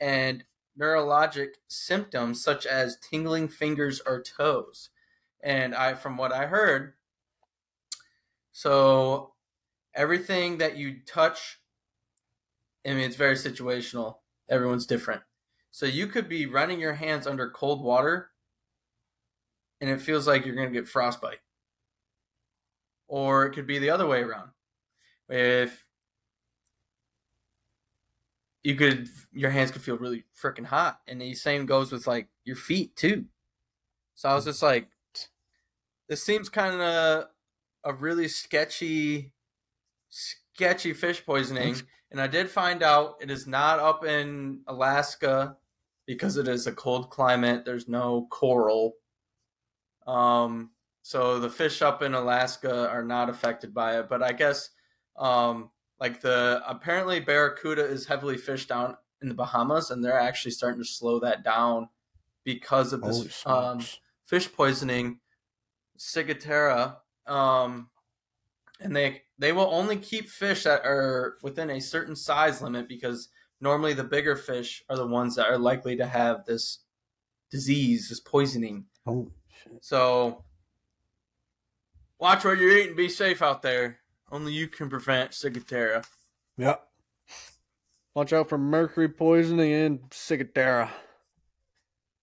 and 0.02 0.44
neurologic 0.78 1.52
symptoms 1.70 2.44
such 2.44 2.66
as 2.66 2.98
tingling 2.98 3.48
fingers 3.48 4.02
or 4.06 4.22
toes. 4.22 4.90
And 5.42 5.74
I, 5.74 5.94
from 5.94 6.18
what 6.18 6.34
I 6.34 6.48
heard, 6.48 6.96
so 8.52 9.35
everything 9.96 10.58
that 10.60 10.78
you 10.78 10.98
touch, 11.06 11.60
I 12.86 12.90
mean, 12.90 13.00
it's 13.00 13.16
very 13.16 13.36
situational. 13.36 14.18
Everyone's 14.50 14.86
different. 14.86 15.22
So 15.72 15.86
you 15.86 16.08
could 16.08 16.30
be 16.30 16.46
running 16.46 16.80
your 16.80 16.94
hands 16.94 17.28
under 17.28 17.50
cold 17.50 17.84
water 17.84 18.30
and 19.82 19.90
it 19.90 20.02
feels 20.02 20.28
like 20.28 20.46
you're 20.46 20.56
going 20.56 20.72
to 20.72 20.80
get 20.80 20.88
frostbite. 20.88 21.40
Or 23.08 23.46
it 23.46 23.54
could 23.54 23.68
be 23.68 23.80
the 23.80 23.90
other 23.90 24.08
way 24.08 24.22
around. 24.22 24.52
If 25.30 25.86
you 28.64 28.76
could, 28.76 29.10
your 29.32 29.52
hands 29.52 29.72
could 29.72 29.82
feel 29.82 29.98
really 29.98 30.24
freaking 30.42 30.66
hot. 30.66 31.02
And 31.08 31.22
the 31.22 31.34
same 31.34 31.66
goes 31.66 31.92
with 31.92 32.08
like 32.08 32.30
your 32.46 32.56
feet 32.56 32.96
too. 32.96 33.26
So 34.16 34.30
I 34.30 34.36
was 34.36 34.46
just 34.46 34.64
like, 34.64 34.88
this 36.08 36.24
seems 36.24 36.50
kind 36.50 36.82
of 36.82 37.26
a 37.84 37.94
really 37.94 38.28
sketchy, 38.28 39.34
sketchy 40.16 40.94
fish 40.94 41.26
poisoning. 41.26 41.76
And 42.12 42.22
I 42.22 42.28
did 42.28 42.50
find 42.50 42.82
out 42.84 43.16
it 43.22 43.30
is 43.30 43.46
not 43.48 43.80
up 43.80 44.06
in 44.06 44.62
Alaska 44.68 45.58
because 46.06 46.38
it 46.38 46.48
is 46.48 46.68
a 46.68 46.72
cold 46.72 47.10
climate. 47.10 47.66
There's 47.66 47.88
no 47.88 48.28
coral. 48.30 48.94
Um, 50.08 50.72
so 51.02 51.40
the 51.40 51.50
fish 51.50 51.82
up 51.82 52.02
in 52.02 52.14
Alaska 52.14 52.90
are 52.90 53.04
not 53.04 53.30
affected 53.30 53.74
by 53.74 54.00
it. 54.00 54.08
But 54.08 54.24
I 54.24 54.32
guess, 54.32 54.70
um, 55.18 55.72
like 56.00 56.22
the 56.22 56.62
apparently 56.66 57.20
barracuda 57.20 57.86
is 57.86 58.06
heavily 58.06 58.38
fished 58.38 58.70
down 58.70 58.96
in 59.22 59.28
the 59.28 59.36
Bahamas, 59.36 59.92
and 59.92 60.04
they're 60.04 60.20
actually 60.20 60.52
starting 60.52 60.82
to 60.82 60.88
slow 60.88 61.20
that 61.20 61.44
down 61.44 61.90
because 62.44 62.94
of 62.94 63.02
this 63.02 63.44
um, 63.46 63.82
fish 64.26 64.52
poisoning, 64.52 65.20
ciguatera. 65.98 66.98
Um, 67.26 67.90
and 68.80 68.96
they 68.96 69.24
they 69.38 69.52
will 69.52 69.70
only 69.74 69.98
keep 69.98 70.30
fish 70.30 70.64
that 70.64 70.82
are 70.86 71.38
within 71.44 71.70
a 71.70 71.80
certain 71.82 72.16
size 72.16 72.62
limit 72.62 72.88
because 72.88 73.30
normally 73.62 73.94
the 73.94 74.04
bigger 74.04 74.36
fish 74.36 74.84
are 74.90 74.96
the 74.96 75.08
ones 75.08 75.36
that 75.36 75.48
are 75.48 75.58
likely 75.58 75.96
to 75.98 76.06
have 76.06 76.46
this 76.46 76.80
disease, 77.52 78.10
this 78.10 78.20
poisoning. 78.20 78.86
Holy 79.06 79.32
shit. 79.64 79.84
So 79.84 80.44
watch 82.20 82.44
what 82.46 82.58
you're 82.58 82.78
eating. 82.78 82.96
Be 82.96 83.10
safe 83.10 83.42
out 83.42 83.62
there. 83.62 84.00
Only 84.32 84.54
you 84.54 84.68
can 84.68 84.90
prevent 84.90 85.32
ciguatera. 85.32 86.06
Yep. 86.58 86.82
Watch 88.16 88.32
out 88.34 88.50
for 88.50 88.58
mercury 88.58 89.10
poisoning 89.10 89.74
and 89.74 90.00
ciguatera. 90.10 90.90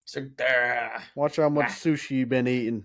Ciguatera. 0.07 1.01
Watch 1.15 1.37
how 1.37 1.49
much 1.49 1.65
Ah. 1.67 1.73
sushi 1.73 2.11
you've 2.11 2.29
been 2.29 2.47
eating. 2.47 2.83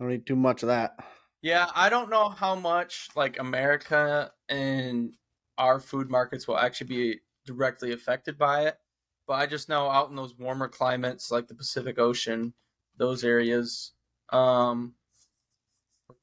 I 0.00 0.04
don't 0.04 0.12
eat 0.12 0.26
too 0.26 0.36
much 0.36 0.62
of 0.62 0.68
that. 0.68 0.96
Yeah, 1.44 1.66
I 1.74 1.90
don't 1.90 2.08
know 2.08 2.30
how 2.30 2.54
much 2.54 3.10
like 3.14 3.38
America 3.38 4.32
and 4.48 5.12
our 5.58 5.78
food 5.78 6.08
markets 6.08 6.48
will 6.48 6.56
actually 6.56 6.86
be 6.86 7.20
directly 7.44 7.92
affected 7.92 8.38
by 8.38 8.62
it. 8.62 8.78
But 9.26 9.34
I 9.34 9.44
just 9.44 9.68
know 9.68 9.90
out 9.90 10.08
in 10.08 10.16
those 10.16 10.38
warmer 10.38 10.68
climates 10.68 11.30
like 11.30 11.46
the 11.46 11.54
Pacific 11.54 11.98
Ocean, 11.98 12.54
those 12.96 13.24
areas, 13.24 13.92
um, 14.30 14.94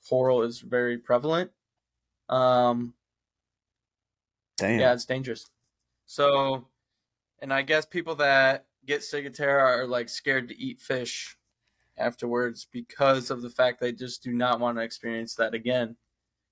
coral 0.10 0.42
is 0.42 0.60
very 0.60 0.98
prevalent. 0.98 1.52
Um, 2.28 2.96
Damn. 4.58 4.80
yeah, 4.80 4.94
it's 4.94 5.06
dangerous. 5.06 5.52
So, 6.08 6.66
and 7.44 7.54
I 7.54 7.62
guess 7.62 7.86
people 7.86 8.16
that 8.16 8.66
get 8.88 9.02
ciguatera 9.02 9.62
are 9.62 9.86
like 9.86 10.10
scared 10.10 10.48
to 10.48 10.60
eat 10.60 10.82
fish 10.82 11.38
afterwards 11.98 12.68
because 12.72 13.30
of 13.30 13.42
the 13.42 13.50
fact 13.50 13.80
they 13.80 13.92
just 13.92 14.24
do 14.24 14.32
not 14.34 14.60
want 14.60 14.78
to 14.78 14.84
experience 14.84 15.36
that 15.36 15.54
again 15.54 15.96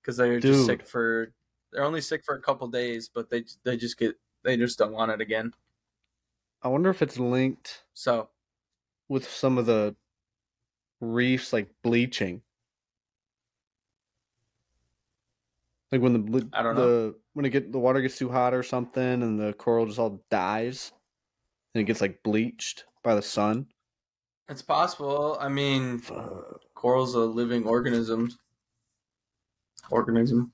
because 0.00 0.16
they're 0.16 0.40
just 0.40 0.66
sick 0.66 0.86
for 0.86 1.32
they're 1.72 1.84
only 1.84 2.00
sick 2.00 2.24
for 2.24 2.34
a 2.34 2.40
couple 2.40 2.68
days, 2.68 3.08
but 3.08 3.30
they 3.30 3.44
they 3.64 3.76
just 3.76 3.98
get 3.98 4.16
they 4.42 4.56
just 4.56 4.78
don't 4.78 4.92
want 4.92 5.10
it 5.12 5.20
again. 5.20 5.52
I 6.62 6.68
wonder 6.68 6.90
if 6.90 7.02
it's 7.02 7.18
linked 7.18 7.84
So 7.94 8.30
with 9.08 9.28
some 9.28 9.58
of 9.58 9.66
the 9.66 9.96
reefs 11.00 11.52
like 11.52 11.70
bleaching. 11.82 12.42
Like 15.92 16.00
when 16.00 16.12
the 16.12 16.48
I 16.52 16.62
don't 16.62 16.76
the 16.76 17.18
when 17.32 17.44
it 17.44 17.50
get 17.50 17.72
the 17.72 17.78
water 17.78 18.00
gets 18.00 18.18
too 18.18 18.30
hot 18.30 18.54
or 18.54 18.62
something 18.62 19.22
and 19.22 19.40
the 19.40 19.52
coral 19.54 19.86
just 19.86 19.98
all 19.98 20.24
dies 20.30 20.92
and 21.74 21.82
it 21.82 21.84
gets 21.84 22.00
like 22.00 22.22
bleached 22.22 22.84
by 23.02 23.14
the 23.14 23.22
sun. 23.22 23.66
It's 24.50 24.62
possible. 24.62 25.38
I 25.40 25.48
mean, 25.48 25.98
Fuck. 25.98 26.60
coral's 26.74 27.14
are 27.16 27.20
living 27.20 27.64
organisms. 27.64 28.36
Organism. 29.90 30.52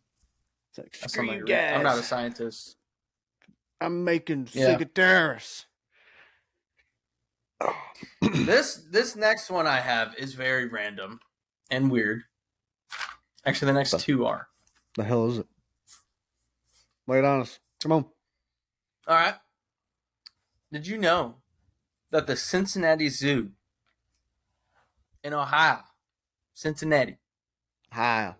It's 0.70 0.78
like, 0.78 0.92
That's 1.00 1.12
"Screw 1.12 1.26
something 1.26 1.46
you 1.46 1.54
I 1.54 1.58
read. 1.58 1.74
I'm 1.74 1.82
not 1.82 1.98
a 1.98 2.02
scientist. 2.02 2.76
I'm 3.80 4.04
making 4.04 4.48
Yeah. 4.52 4.76
ciguateras. 4.78 5.64
this 8.20 8.76
this 8.90 9.16
next 9.16 9.50
one 9.50 9.66
I 9.66 9.80
have 9.80 10.14
is 10.16 10.34
very 10.34 10.66
random 10.66 11.20
and 11.70 11.90
weird. 11.90 12.22
Actually, 13.44 13.66
the 13.72 13.78
next 13.78 13.92
But- 13.92 14.00
two 14.02 14.26
are. 14.26 14.48
The 14.96 15.04
hell 15.04 15.26
is 15.30 15.38
it? 15.38 15.46
Lay 17.06 17.18
it 17.18 17.24
on 17.24 17.40
us. 17.42 17.58
Come 17.82 17.92
on. 17.92 18.04
All 19.06 19.14
right. 19.16 19.34
Did 20.72 20.86
you 20.86 20.98
know 20.98 21.36
that 22.10 22.26
the 22.26 22.36
Cincinnati 22.36 23.08
Zoo 23.08 23.52
in 25.26 25.34
Ohio, 25.34 25.80
Cincinnati, 26.54 27.18
Ohio, 27.92 28.36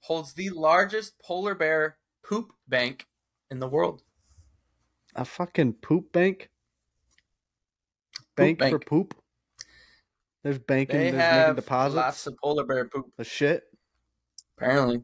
holds 0.00 0.34
the 0.34 0.50
largest 0.50 1.18
polar 1.18 1.54
bear 1.54 1.96
poop 2.22 2.52
bank 2.68 3.06
in 3.50 3.58
the 3.58 3.66
world? 3.68 4.02
A 5.16 5.24
fucking 5.24 5.72
poop 5.74 6.12
bank? 6.12 6.50
Bank, 8.36 8.58
for 8.58 8.64
bank. 8.70 8.86
poop? 8.86 9.14
There's 10.44 10.58
banking, 10.58 10.98
They 10.98 11.10
there's 11.10 11.40
making 11.40 11.54
deposits. 11.56 11.96
lots 11.96 12.26
of 12.26 12.36
polar 12.42 12.64
bear 12.64 12.86
poop. 12.86 13.06
the 13.16 13.24
shit. 13.24 13.64
Apparently, 14.58 14.96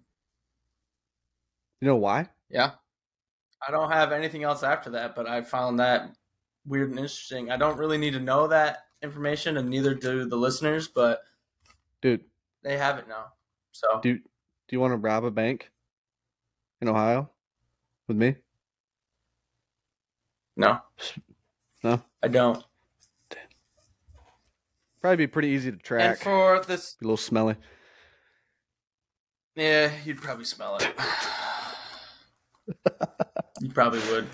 You 1.81 1.89
know 1.89 1.97
why? 1.97 2.29
yeah. 2.51 2.73
I 3.67 3.71
don't 3.71 3.91
have 3.91 4.13
anything 4.13 4.45
else 4.45 4.63
after 4.63 4.91
that, 4.91 5.17
but 5.17 5.27
I 5.27 5.41
found 5.41 5.81
that 5.81 6.11
weird 6.67 6.91
and 6.91 6.99
interesting. 6.99 7.51
I 7.51 7.57
don't 7.57 7.79
really 7.79 7.97
need 7.97 8.13
to 8.13 8.21
know 8.21 8.47
that 8.49 8.81
information, 9.03 9.57
and 9.57 9.69
neither 9.69 9.95
do 9.95 10.25
the 10.29 10.37
listeners, 10.37 10.89
but 10.89 11.23
Dude, 12.03 12.25
they 12.63 12.77
have 12.79 12.99
it 12.99 13.09
now. 13.09 13.33
So 13.73 14.01
do 14.03 14.15
do 14.19 14.23
you 14.71 14.81
want 14.81 14.93
to 14.93 14.97
rob 14.97 15.25
a 15.25 15.31
bank 15.31 15.71
in 16.81 16.89
Ohio 16.89 17.31
with 18.09 18.17
me? 18.17 18.37
no, 20.57 20.81
No? 21.85 22.03
I 22.23 22.29
don't. 22.29 22.65
Probably 25.03 25.17
be 25.19 25.27
pretty 25.27 25.49
easy 25.49 25.71
to 25.71 25.75
And 25.75 25.83
track. 25.85 26.19
for 26.19 26.65
this, 26.67 26.95
Be 26.95 27.05
a 27.05 27.07
little 27.07 27.17
smelly. 27.19 27.57
yeah, 29.55 29.93
you'd 30.05 30.21
probably 30.23 30.45
smell 30.47 30.79
it. 30.79 30.93
you 33.61 33.69
probably 33.71 34.01
would. 34.11 34.27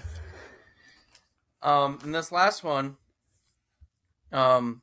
Um, 1.62 1.98
and 2.04 2.14
this 2.14 2.32
last 2.32 2.64
one, 2.64 2.96
um, 4.32 4.82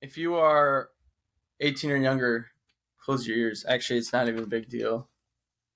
if 0.00 0.18
you 0.18 0.34
are 0.34 0.90
18 1.60 1.90
or 1.90 1.96
younger, 1.96 2.48
close 3.02 3.26
your 3.26 3.36
ears. 3.36 3.64
Actually, 3.68 3.98
it's 3.98 4.12
not 4.12 4.28
even 4.28 4.42
a 4.42 4.46
big 4.46 4.68
deal 4.68 5.08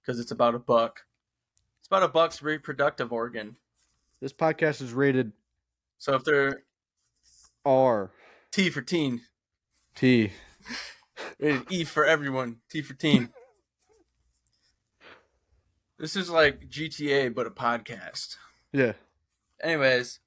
because 0.00 0.18
it's 0.20 0.31
about 0.33 0.55
a 0.55 0.59
buck. 0.59 1.00
It's 1.79 1.87
about 1.87 2.02
a 2.02 2.09
buck's 2.09 2.42
reproductive 2.42 3.12
organ. 3.12 3.57
This 4.20 4.33
podcast 4.33 4.83
is 4.83 4.92
rated 4.92 5.33
So 5.98 6.14
if 6.14 6.24
they're 6.24 6.62
R 7.64 8.11
T 8.50 8.70
for 8.70 8.81
teen, 8.83 9.22
T. 9.94 10.33
rated 11.40 11.70
E 11.70 11.85
for 11.85 12.05
everyone, 12.05 12.59
T 12.70 12.83
for 12.83 12.94
teen. 12.94 13.31
This 15.98 16.14
is 16.14 16.29
like 16.29 16.68
GTA, 16.68 17.35
but 17.35 17.46
a 17.46 17.50
podcast. 17.50 18.37
Yeah. 18.70 18.92
anyways, 19.62 20.20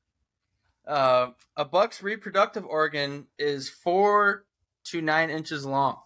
uh, 0.88 1.32
a 1.56 1.66
buck's 1.66 2.02
reproductive 2.02 2.66
organ 2.66 3.28
is 3.38 3.70
four 3.70 4.46
to 4.86 5.02
nine 5.02 5.30
inches 5.30 5.66
long. 5.66 5.98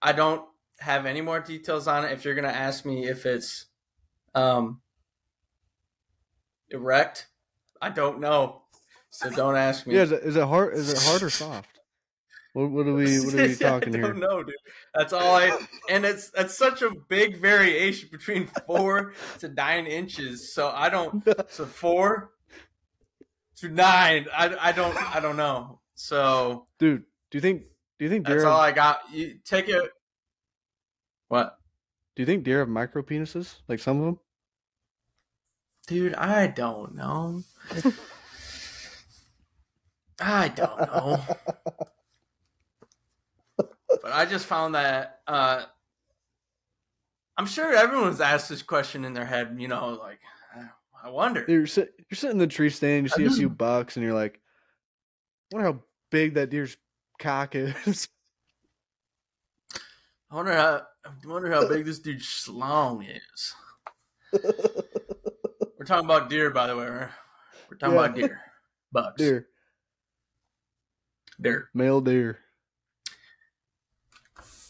I 0.00 0.12
don't 0.12 0.44
have 0.80 1.06
any 1.06 1.20
more 1.20 1.40
details 1.40 1.86
on 1.86 2.04
it. 2.04 2.12
If 2.12 2.24
you're 2.24 2.34
gonna 2.34 2.48
ask 2.48 2.84
me 2.84 3.06
if 3.06 3.24
it's 3.24 3.66
um, 4.34 4.80
erect, 6.70 7.28
I 7.80 7.90
don't 7.90 8.20
know. 8.20 8.62
So 9.10 9.30
don't 9.30 9.56
ask 9.56 9.86
me. 9.86 9.94
Yeah, 9.94 10.02
is 10.02 10.12
it, 10.12 10.22
is 10.22 10.36
it 10.36 10.44
hard 10.44 10.74
is 10.74 10.92
it 10.92 11.08
hard 11.08 11.22
or 11.22 11.30
soft? 11.30 11.71
What, 12.52 12.70
what 12.70 12.86
are 12.86 12.94
we 12.94 13.20
what 13.24 13.34
are 13.34 13.48
we 13.48 13.54
talking 13.56 13.94
I 13.94 13.98
here? 13.98 14.06
don't 14.08 14.20
know, 14.20 14.42
dude. 14.42 14.54
That's 14.94 15.12
all 15.12 15.36
I. 15.36 15.58
And 15.88 16.04
it's 16.04 16.30
that's 16.30 16.56
such 16.56 16.82
a 16.82 16.90
big 17.08 17.38
variation 17.38 18.08
between 18.12 18.46
four 18.66 19.14
to 19.38 19.48
nine 19.48 19.86
inches. 19.86 20.54
So 20.54 20.68
I 20.68 20.88
don't. 20.88 21.26
So 21.48 21.66
four 21.66 22.32
to 23.56 23.68
nine. 23.68 24.26
I, 24.34 24.56
I 24.60 24.72
don't 24.72 24.96
I 25.14 25.20
don't 25.20 25.36
know. 25.36 25.80
So 25.94 26.66
Dude, 26.78 27.04
do 27.30 27.38
you 27.38 27.42
think 27.42 27.62
do 27.98 28.04
you 28.04 28.10
think 28.10 28.26
deer 28.26 28.36
that's 28.36 28.44
have, 28.44 28.52
all 28.52 28.60
I 28.60 28.72
got. 28.72 29.00
You 29.12 29.38
take 29.44 29.68
it. 29.68 29.90
What, 31.28 31.58
do 32.14 32.22
you 32.22 32.26
think 32.26 32.44
deer 32.44 32.58
have 32.58 32.68
micro 32.68 33.02
penises? 33.02 33.54
Like 33.68 33.78
some 33.78 33.98
of 33.98 34.04
them? 34.04 34.18
dude? 35.86 36.14
I 36.14 36.46
don't 36.46 36.94
know. 36.94 37.42
I 40.20 40.48
don't 40.48 40.80
know. 40.80 41.20
But 44.02 44.12
I 44.12 44.24
just 44.26 44.46
found 44.46 44.74
that 44.74 45.20
uh, 45.26 45.62
I'm 47.38 47.46
sure 47.46 47.72
everyone's 47.74 48.20
asked 48.20 48.48
this 48.48 48.62
question 48.62 49.04
in 49.04 49.14
their 49.14 49.24
head. 49.24 49.54
You 49.58 49.68
know, 49.68 49.90
like 49.90 50.18
I 51.02 51.08
wonder. 51.10 51.44
You're 51.48 51.66
sit, 51.66 51.94
you're 52.10 52.16
sitting 52.16 52.32
in 52.36 52.38
the 52.38 52.46
tree 52.46 52.70
stand, 52.70 53.04
you 53.06 53.08
see 53.08 53.24
a 53.24 53.30
few 53.30 53.48
bucks, 53.64 53.96
and 53.96 54.04
you're 54.04 54.14
like, 54.14 54.40
I 55.52 55.56
wonder 55.56 55.72
how 55.72 55.82
big 56.10 56.34
that 56.34 56.50
deer's 56.50 56.76
cock 57.18 57.54
is. 57.54 58.08
I 60.30 60.34
wonder 60.36 60.52
how. 60.52 60.82
I 61.04 61.10
wonder 61.26 61.50
how 61.50 61.68
big 61.68 61.84
this 61.84 61.98
dude's 61.98 62.24
schlong 62.24 63.04
is. 63.04 63.54
We're 64.32 65.84
talking 65.84 66.04
about 66.04 66.30
deer, 66.30 66.50
by 66.50 66.68
the 66.68 66.76
way. 66.76 66.84
We're, 66.84 67.10
we're 67.68 67.76
talking 67.76 67.94
Yeah. 67.96 68.04
about 68.04 68.14
deer, 68.14 68.40
bucks, 68.92 69.16
deer, 69.18 69.48
deer. 71.40 71.68
male 71.74 72.00
deer. 72.00 72.38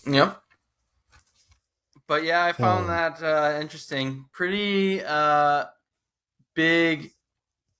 Yep. 0.06 0.42
But 2.06 2.24
yeah, 2.24 2.44
I 2.44 2.52
found 2.52 2.84
Oh. 2.84 2.88
that 2.88 3.22
uh, 3.22 3.58
interesting. 3.60 4.26
Pretty 4.32 5.02
uh, 5.02 5.66
big. 6.54 7.12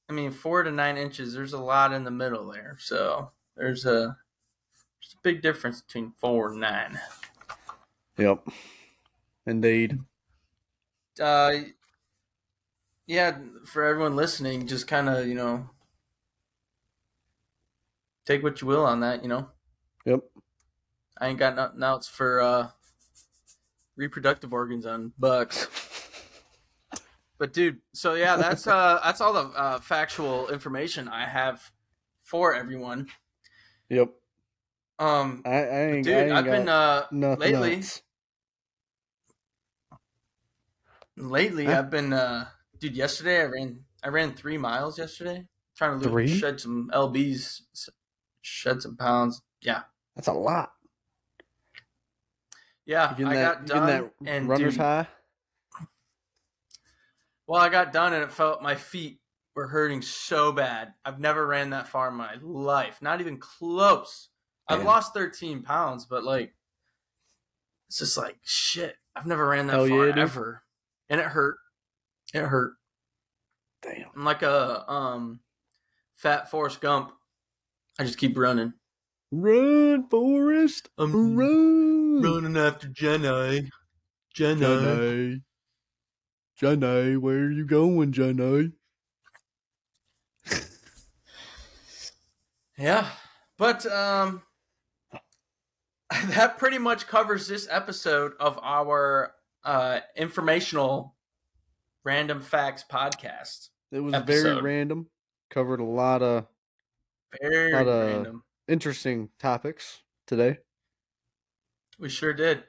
I 0.08 0.12
mean, 0.12 0.30
four 0.30 0.62
to 0.62 0.70
nine 0.70 0.96
inches. 0.96 1.34
There's 1.34 1.52
a 1.52 1.58
lot 1.60 1.92
in 1.92 2.04
the 2.04 2.10
middle 2.10 2.50
there, 2.50 2.76
so 2.78 3.32
there's 3.56 3.84
a 3.84 4.16
there's 5.00 5.14
a 5.14 5.20
big 5.22 5.42
difference 5.42 5.80
between 5.82 6.12
four 6.18 6.50
and 6.50 6.60
nine. 6.60 6.98
Yep. 8.18 8.46
Indeed. 9.46 9.98
Uh, 11.20 11.52
yeah, 13.06 13.38
for 13.66 13.84
everyone 13.84 14.16
listening, 14.16 14.66
just 14.66 14.86
kind 14.86 15.08
of 15.08 15.26
you 15.26 15.34
know 15.34 15.68
take 18.24 18.42
what 18.42 18.60
you 18.60 18.66
will 18.68 18.84
on 18.84 19.00
that. 19.00 19.22
You 19.22 19.28
know, 19.28 19.48
Yep. 20.04 20.20
I 21.22 21.28
ain't 21.28 21.38
got 21.38 21.54
nothing 21.54 21.80
else 21.84 22.08
for 22.08 22.40
uh, 22.40 22.68
reproductive 23.96 24.52
organs 24.52 24.84
on 24.84 25.12
bucks. 25.18 25.68
But 27.38 27.52
dude, 27.52 27.80
so 27.92 28.14
yeah, 28.14 28.36
that's 28.36 28.68
uh 28.68 29.00
that's 29.02 29.20
all 29.20 29.32
the 29.32 29.48
uh, 29.58 29.80
factual 29.80 30.48
information 30.48 31.08
I 31.08 31.26
have 31.26 31.72
for 32.22 32.54
everyone. 32.54 33.08
Yep. 33.88 34.12
Um, 35.00 35.42
I, 35.44 35.50
I 35.50 35.80
ain't, 35.86 36.04
dude, 36.04 36.30
I 36.30 36.38
I've 36.38 36.44
been 36.44 36.68
uh 36.68 37.06
lately 37.10 37.74
else. 37.78 38.02
lately 41.16 41.64
Huh? 41.64 41.78
I've 41.80 41.90
been 41.90 42.12
uh 42.12 42.46
dude. 42.78 42.94
Yesterday 42.94 43.40
I 43.40 43.46
ran 43.46 43.80
I 44.04 44.08
ran 44.10 44.34
three 44.34 44.56
miles 44.56 44.96
yesterday, 44.96 45.44
trying 45.76 45.98
to 45.98 46.08
lose, 46.08 46.30
shed 46.30 46.60
some 46.60 46.92
lbs, 46.94 47.62
shed 48.40 48.82
some 48.82 48.96
pounds. 48.96 49.42
Yeah, 49.60 49.82
That's 50.14 50.28
a 50.28 50.32
lot. 50.32 50.70
Yeah. 52.86 53.14
I 53.16 53.34
that, 53.34 53.66
got 53.66 53.66
done 53.66 54.10
and 54.24 54.48
runner's 54.48 54.74
dude, 54.74 54.80
high? 54.80 55.06
Well, 57.46 57.60
I 57.60 57.68
got 57.68 57.92
done 57.92 58.12
and 58.12 58.22
it 58.22 58.32
felt 58.32 58.62
my 58.62 58.74
feet 58.74 59.20
were 59.54 59.66
hurting 59.66 60.02
so 60.02 60.52
bad. 60.52 60.94
I've 61.04 61.20
never 61.20 61.46
ran 61.46 61.70
that 61.70 61.88
far 61.88 62.08
in 62.08 62.14
my 62.14 62.36
life, 62.40 63.00
not 63.02 63.20
even 63.20 63.38
close. 63.38 64.28
I've 64.68 64.84
lost 64.84 65.12
13 65.12 65.62
pounds, 65.62 66.06
but 66.06 66.24
like, 66.24 66.54
it's 67.88 67.98
just 67.98 68.16
like 68.16 68.38
shit. 68.42 68.96
I've 69.14 69.26
never 69.26 69.46
ran 69.46 69.66
that 69.66 69.74
Hell 69.74 69.88
far 69.88 70.08
yeah, 70.08 70.14
ever, 70.16 70.62
and 71.10 71.20
it 71.20 71.26
hurt. 71.26 71.58
It 72.32 72.44
hurt. 72.44 72.72
Damn. 73.82 74.06
I'm 74.16 74.24
like 74.24 74.42
a 74.42 74.90
um, 74.90 75.40
fat 76.14 76.50
Forrest 76.50 76.80
Gump. 76.80 77.12
I 77.98 78.04
just 78.04 78.16
keep 78.16 78.38
running. 78.38 78.72
Run, 79.30 80.08
Forrest. 80.08 80.88
I'm 80.96 81.36
Run. 81.36 82.01
Running 82.20 82.56
after 82.56 82.88
Jenny. 82.88 83.70
Jenny. 84.34 84.60
Jenny. 84.60 85.42
Jenny, 86.56 87.16
where 87.16 87.36
are 87.38 87.50
you 87.50 87.64
going, 87.66 88.12
Jenny? 88.12 88.72
Yeah, 92.78 93.06
but 93.58 93.84
um, 93.86 94.42
that 96.28 96.58
pretty 96.58 96.78
much 96.78 97.06
covers 97.06 97.46
this 97.46 97.68
episode 97.70 98.32
of 98.40 98.58
our 98.62 99.34
uh 99.64 100.00
informational 100.16 101.14
random 102.04 102.40
facts 102.40 102.84
podcast. 102.90 103.68
It 103.92 104.00
was 104.00 104.14
very 104.24 104.60
random. 104.60 105.08
Covered 105.50 105.80
a 105.80 105.84
lot 105.84 106.22
of 106.22 106.46
Very 107.40 107.72
Lot 107.72 107.86
of- 107.86 108.08
random. 108.14 108.42
interesting 108.68 109.28
topics 109.38 110.00
today. 110.26 110.58
We 112.02 112.08
sure 112.08 112.34
did. 112.34 112.64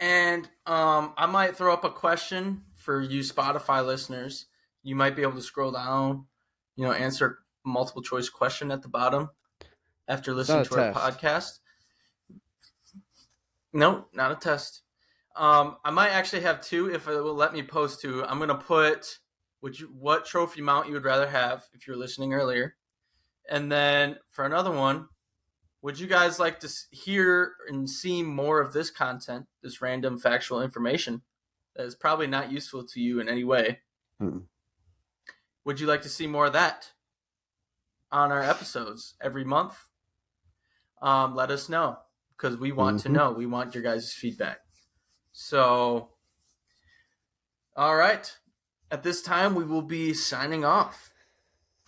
And 0.00 0.48
um, 0.66 1.14
I 1.16 1.26
might 1.26 1.56
throw 1.56 1.72
up 1.72 1.84
a 1.84 1.90
question 1.90 2.62
for 2.74 3.00
you 3.00 3.20
Spotify 3.20 3.86
listeners. 3.86 4.46
You 4.82 4.96
might 4.96 5.14
be 5.14 5.22
able 5.22 5.36
to 5.36 5.42
scroll 5.42 5.70
down, 5.70 6.26
you 6.74 6.84
know, 6.84 6.92
answer 6.92 7.38
multiple 7.64 8.02
choice 8.02 8.28
question 8.28 8.72
at 8.72 8.82
the 8.82 8.88
bottom 8.88 9.30
after 10.08 10.34
listening 10.34 10.64
to 10.64 10.80
our 10.80 10.92
podcast. 10.92 11.60
No, 13.72 14.06
not 14.12 14.32
a 14.32 14.34
test. 14.34 14.82
Um, 15.36 15.76
I 15.84 15.92
might 15.92 16.10
actually 16.10 16.42
have 16.42 16.60
two 16.60 16.92
if 16.92 17.06
it 17.06 17.22
will 17.22 17.34
let 17.34 17.52
me 17.52 17.62
post 17.62 18.00
two. 18.00 18.24
I'm 18.24 18.40
gonna 18.40 18.56
put 18.56 19.20
which 19.60 19.80
what 19.96 20.26
trophy 20.26 20.60
mount 20.60 20.88
you 20.88 20.94
would 20.94 21.04
rather 21.04 21.28
have 21.28 21.64
if 21.72 21.86
you're 21.86 21.96
listening 21.96 22.34
earlier, 22.34 22.74
and 23.48 23.70
then 23.70 24.16
for 24.30 24.44
another 24.44 24.72
one, 24.72 25.06
Would 25.82 25.98
you 25.98 26.06
guys 26.06 26.38
like 26.38 26.60
to 26.60 26.70
hear 26.92 27.56
and 27.68 27.90
see 27.90 28.22
more 28.22 28.60
of 28.60 28.72
this 28.72 28.88
content, 28.88 29.46
this 29.62 29.82
random 29.82 30.16
factual 30.16 30.62
information 30.62 31.22
that 31.74 31.84
is 31.84 31.96
probably 31.96 32.28
not 32.28 32.52
useful 32.52 32.84
to 32.86 33.00
you 33.00 33.20
in 33.20 33.28
any 33.28 33.42
way? 33.44 33.80
Would 35.64 35.80
you 35.80 35.86
like 35.88 36.02
to 36.02 36.08
see 36.08 36.28
more 36.28 36.46
of 36.46 36.52
that 36.52 36.92
on 38.12 38.30
our 38.30 38.42
episodes 38.42 39.14
every 39.20 39.44
month? 39.44 39.76
Um, 41.00 41.34
let 41.34 41.50
us 41.50 41.68
know 41.68 41.98
because 42.36 42.56
we 42.56 42.70
want 42.70 43.00
to 43.00 43.08
Mhm. 43.08 43.12
know. 43.12 43.32
We 43.32 43.46
want 43.46 43.74
your 43.74 43.82
guys' 43.82 44.12
feedback. 44.12 44.60
So, 45.32 46.14
all 47.74 47.96
right. 47.96 48.38
At 48.90 49.02
this 49.02 49.22
time, 49.22 49.54
we 49.56 49.64
will 49.64 49.82
be 49.82 50.14
signing 50.14 50.64
off. 50.64 51.12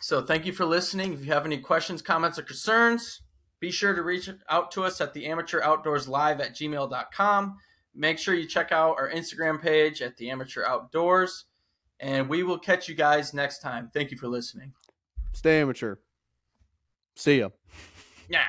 So, 0.01 0.21
thank 0.25 0.47
you 0.47 0.53
for 0.53 0.65
listening. 0.65 1.13
If 1.13 1.25
you 1.25 1.33
have 1.33 1.47
any 1.47 1.61
questions, 1.61 2.03
comments, 2.03 2.39
or 2.39 2.43
concerns, 2.43 3.23
be 3.65 3.71
sure 3.71 3.95
to 3.95 4.03
reach 4.03 4.29
out 4.51 4.71
to 4.73 4.85
us 4.85 5.01
at 5.01 5.15
the 5.15 5.25
amateur 5.25 5.63
outdoors 5.63 6.07
live 6.07 6.39
at 6.39 6.55
gmail.com. 6.55 7.57
Make 7.95 8.19
sure 8.19 8.35
you 8.35 8.47
check 8.47 8.73
out 8.73 8.97
our 8.99 9.11
Instagram 9.11 9.63
page 9.63 10.03
at 10.03 10.19
the 10.19 10.29
amateur 10.29 10.65
outdoors, 10.65 11.47
and 11.99 12.29
we 12.29 12.43
will 12.43 12.59
catch 12.59 12.91
you 12.91 12.95
guys 12.95 13.33
next 13.33 13.61
time. 13.61 13.91
Thank 13.95 14.11
you 14.11 14.19
for 14.19 14.29
listening. 14.29 14.75
Stay 15.33 15.63
amateur. 15.63 15.97
See 17.15 17.39
ya. 17.39 17.49
Yeah. 18.29 18.45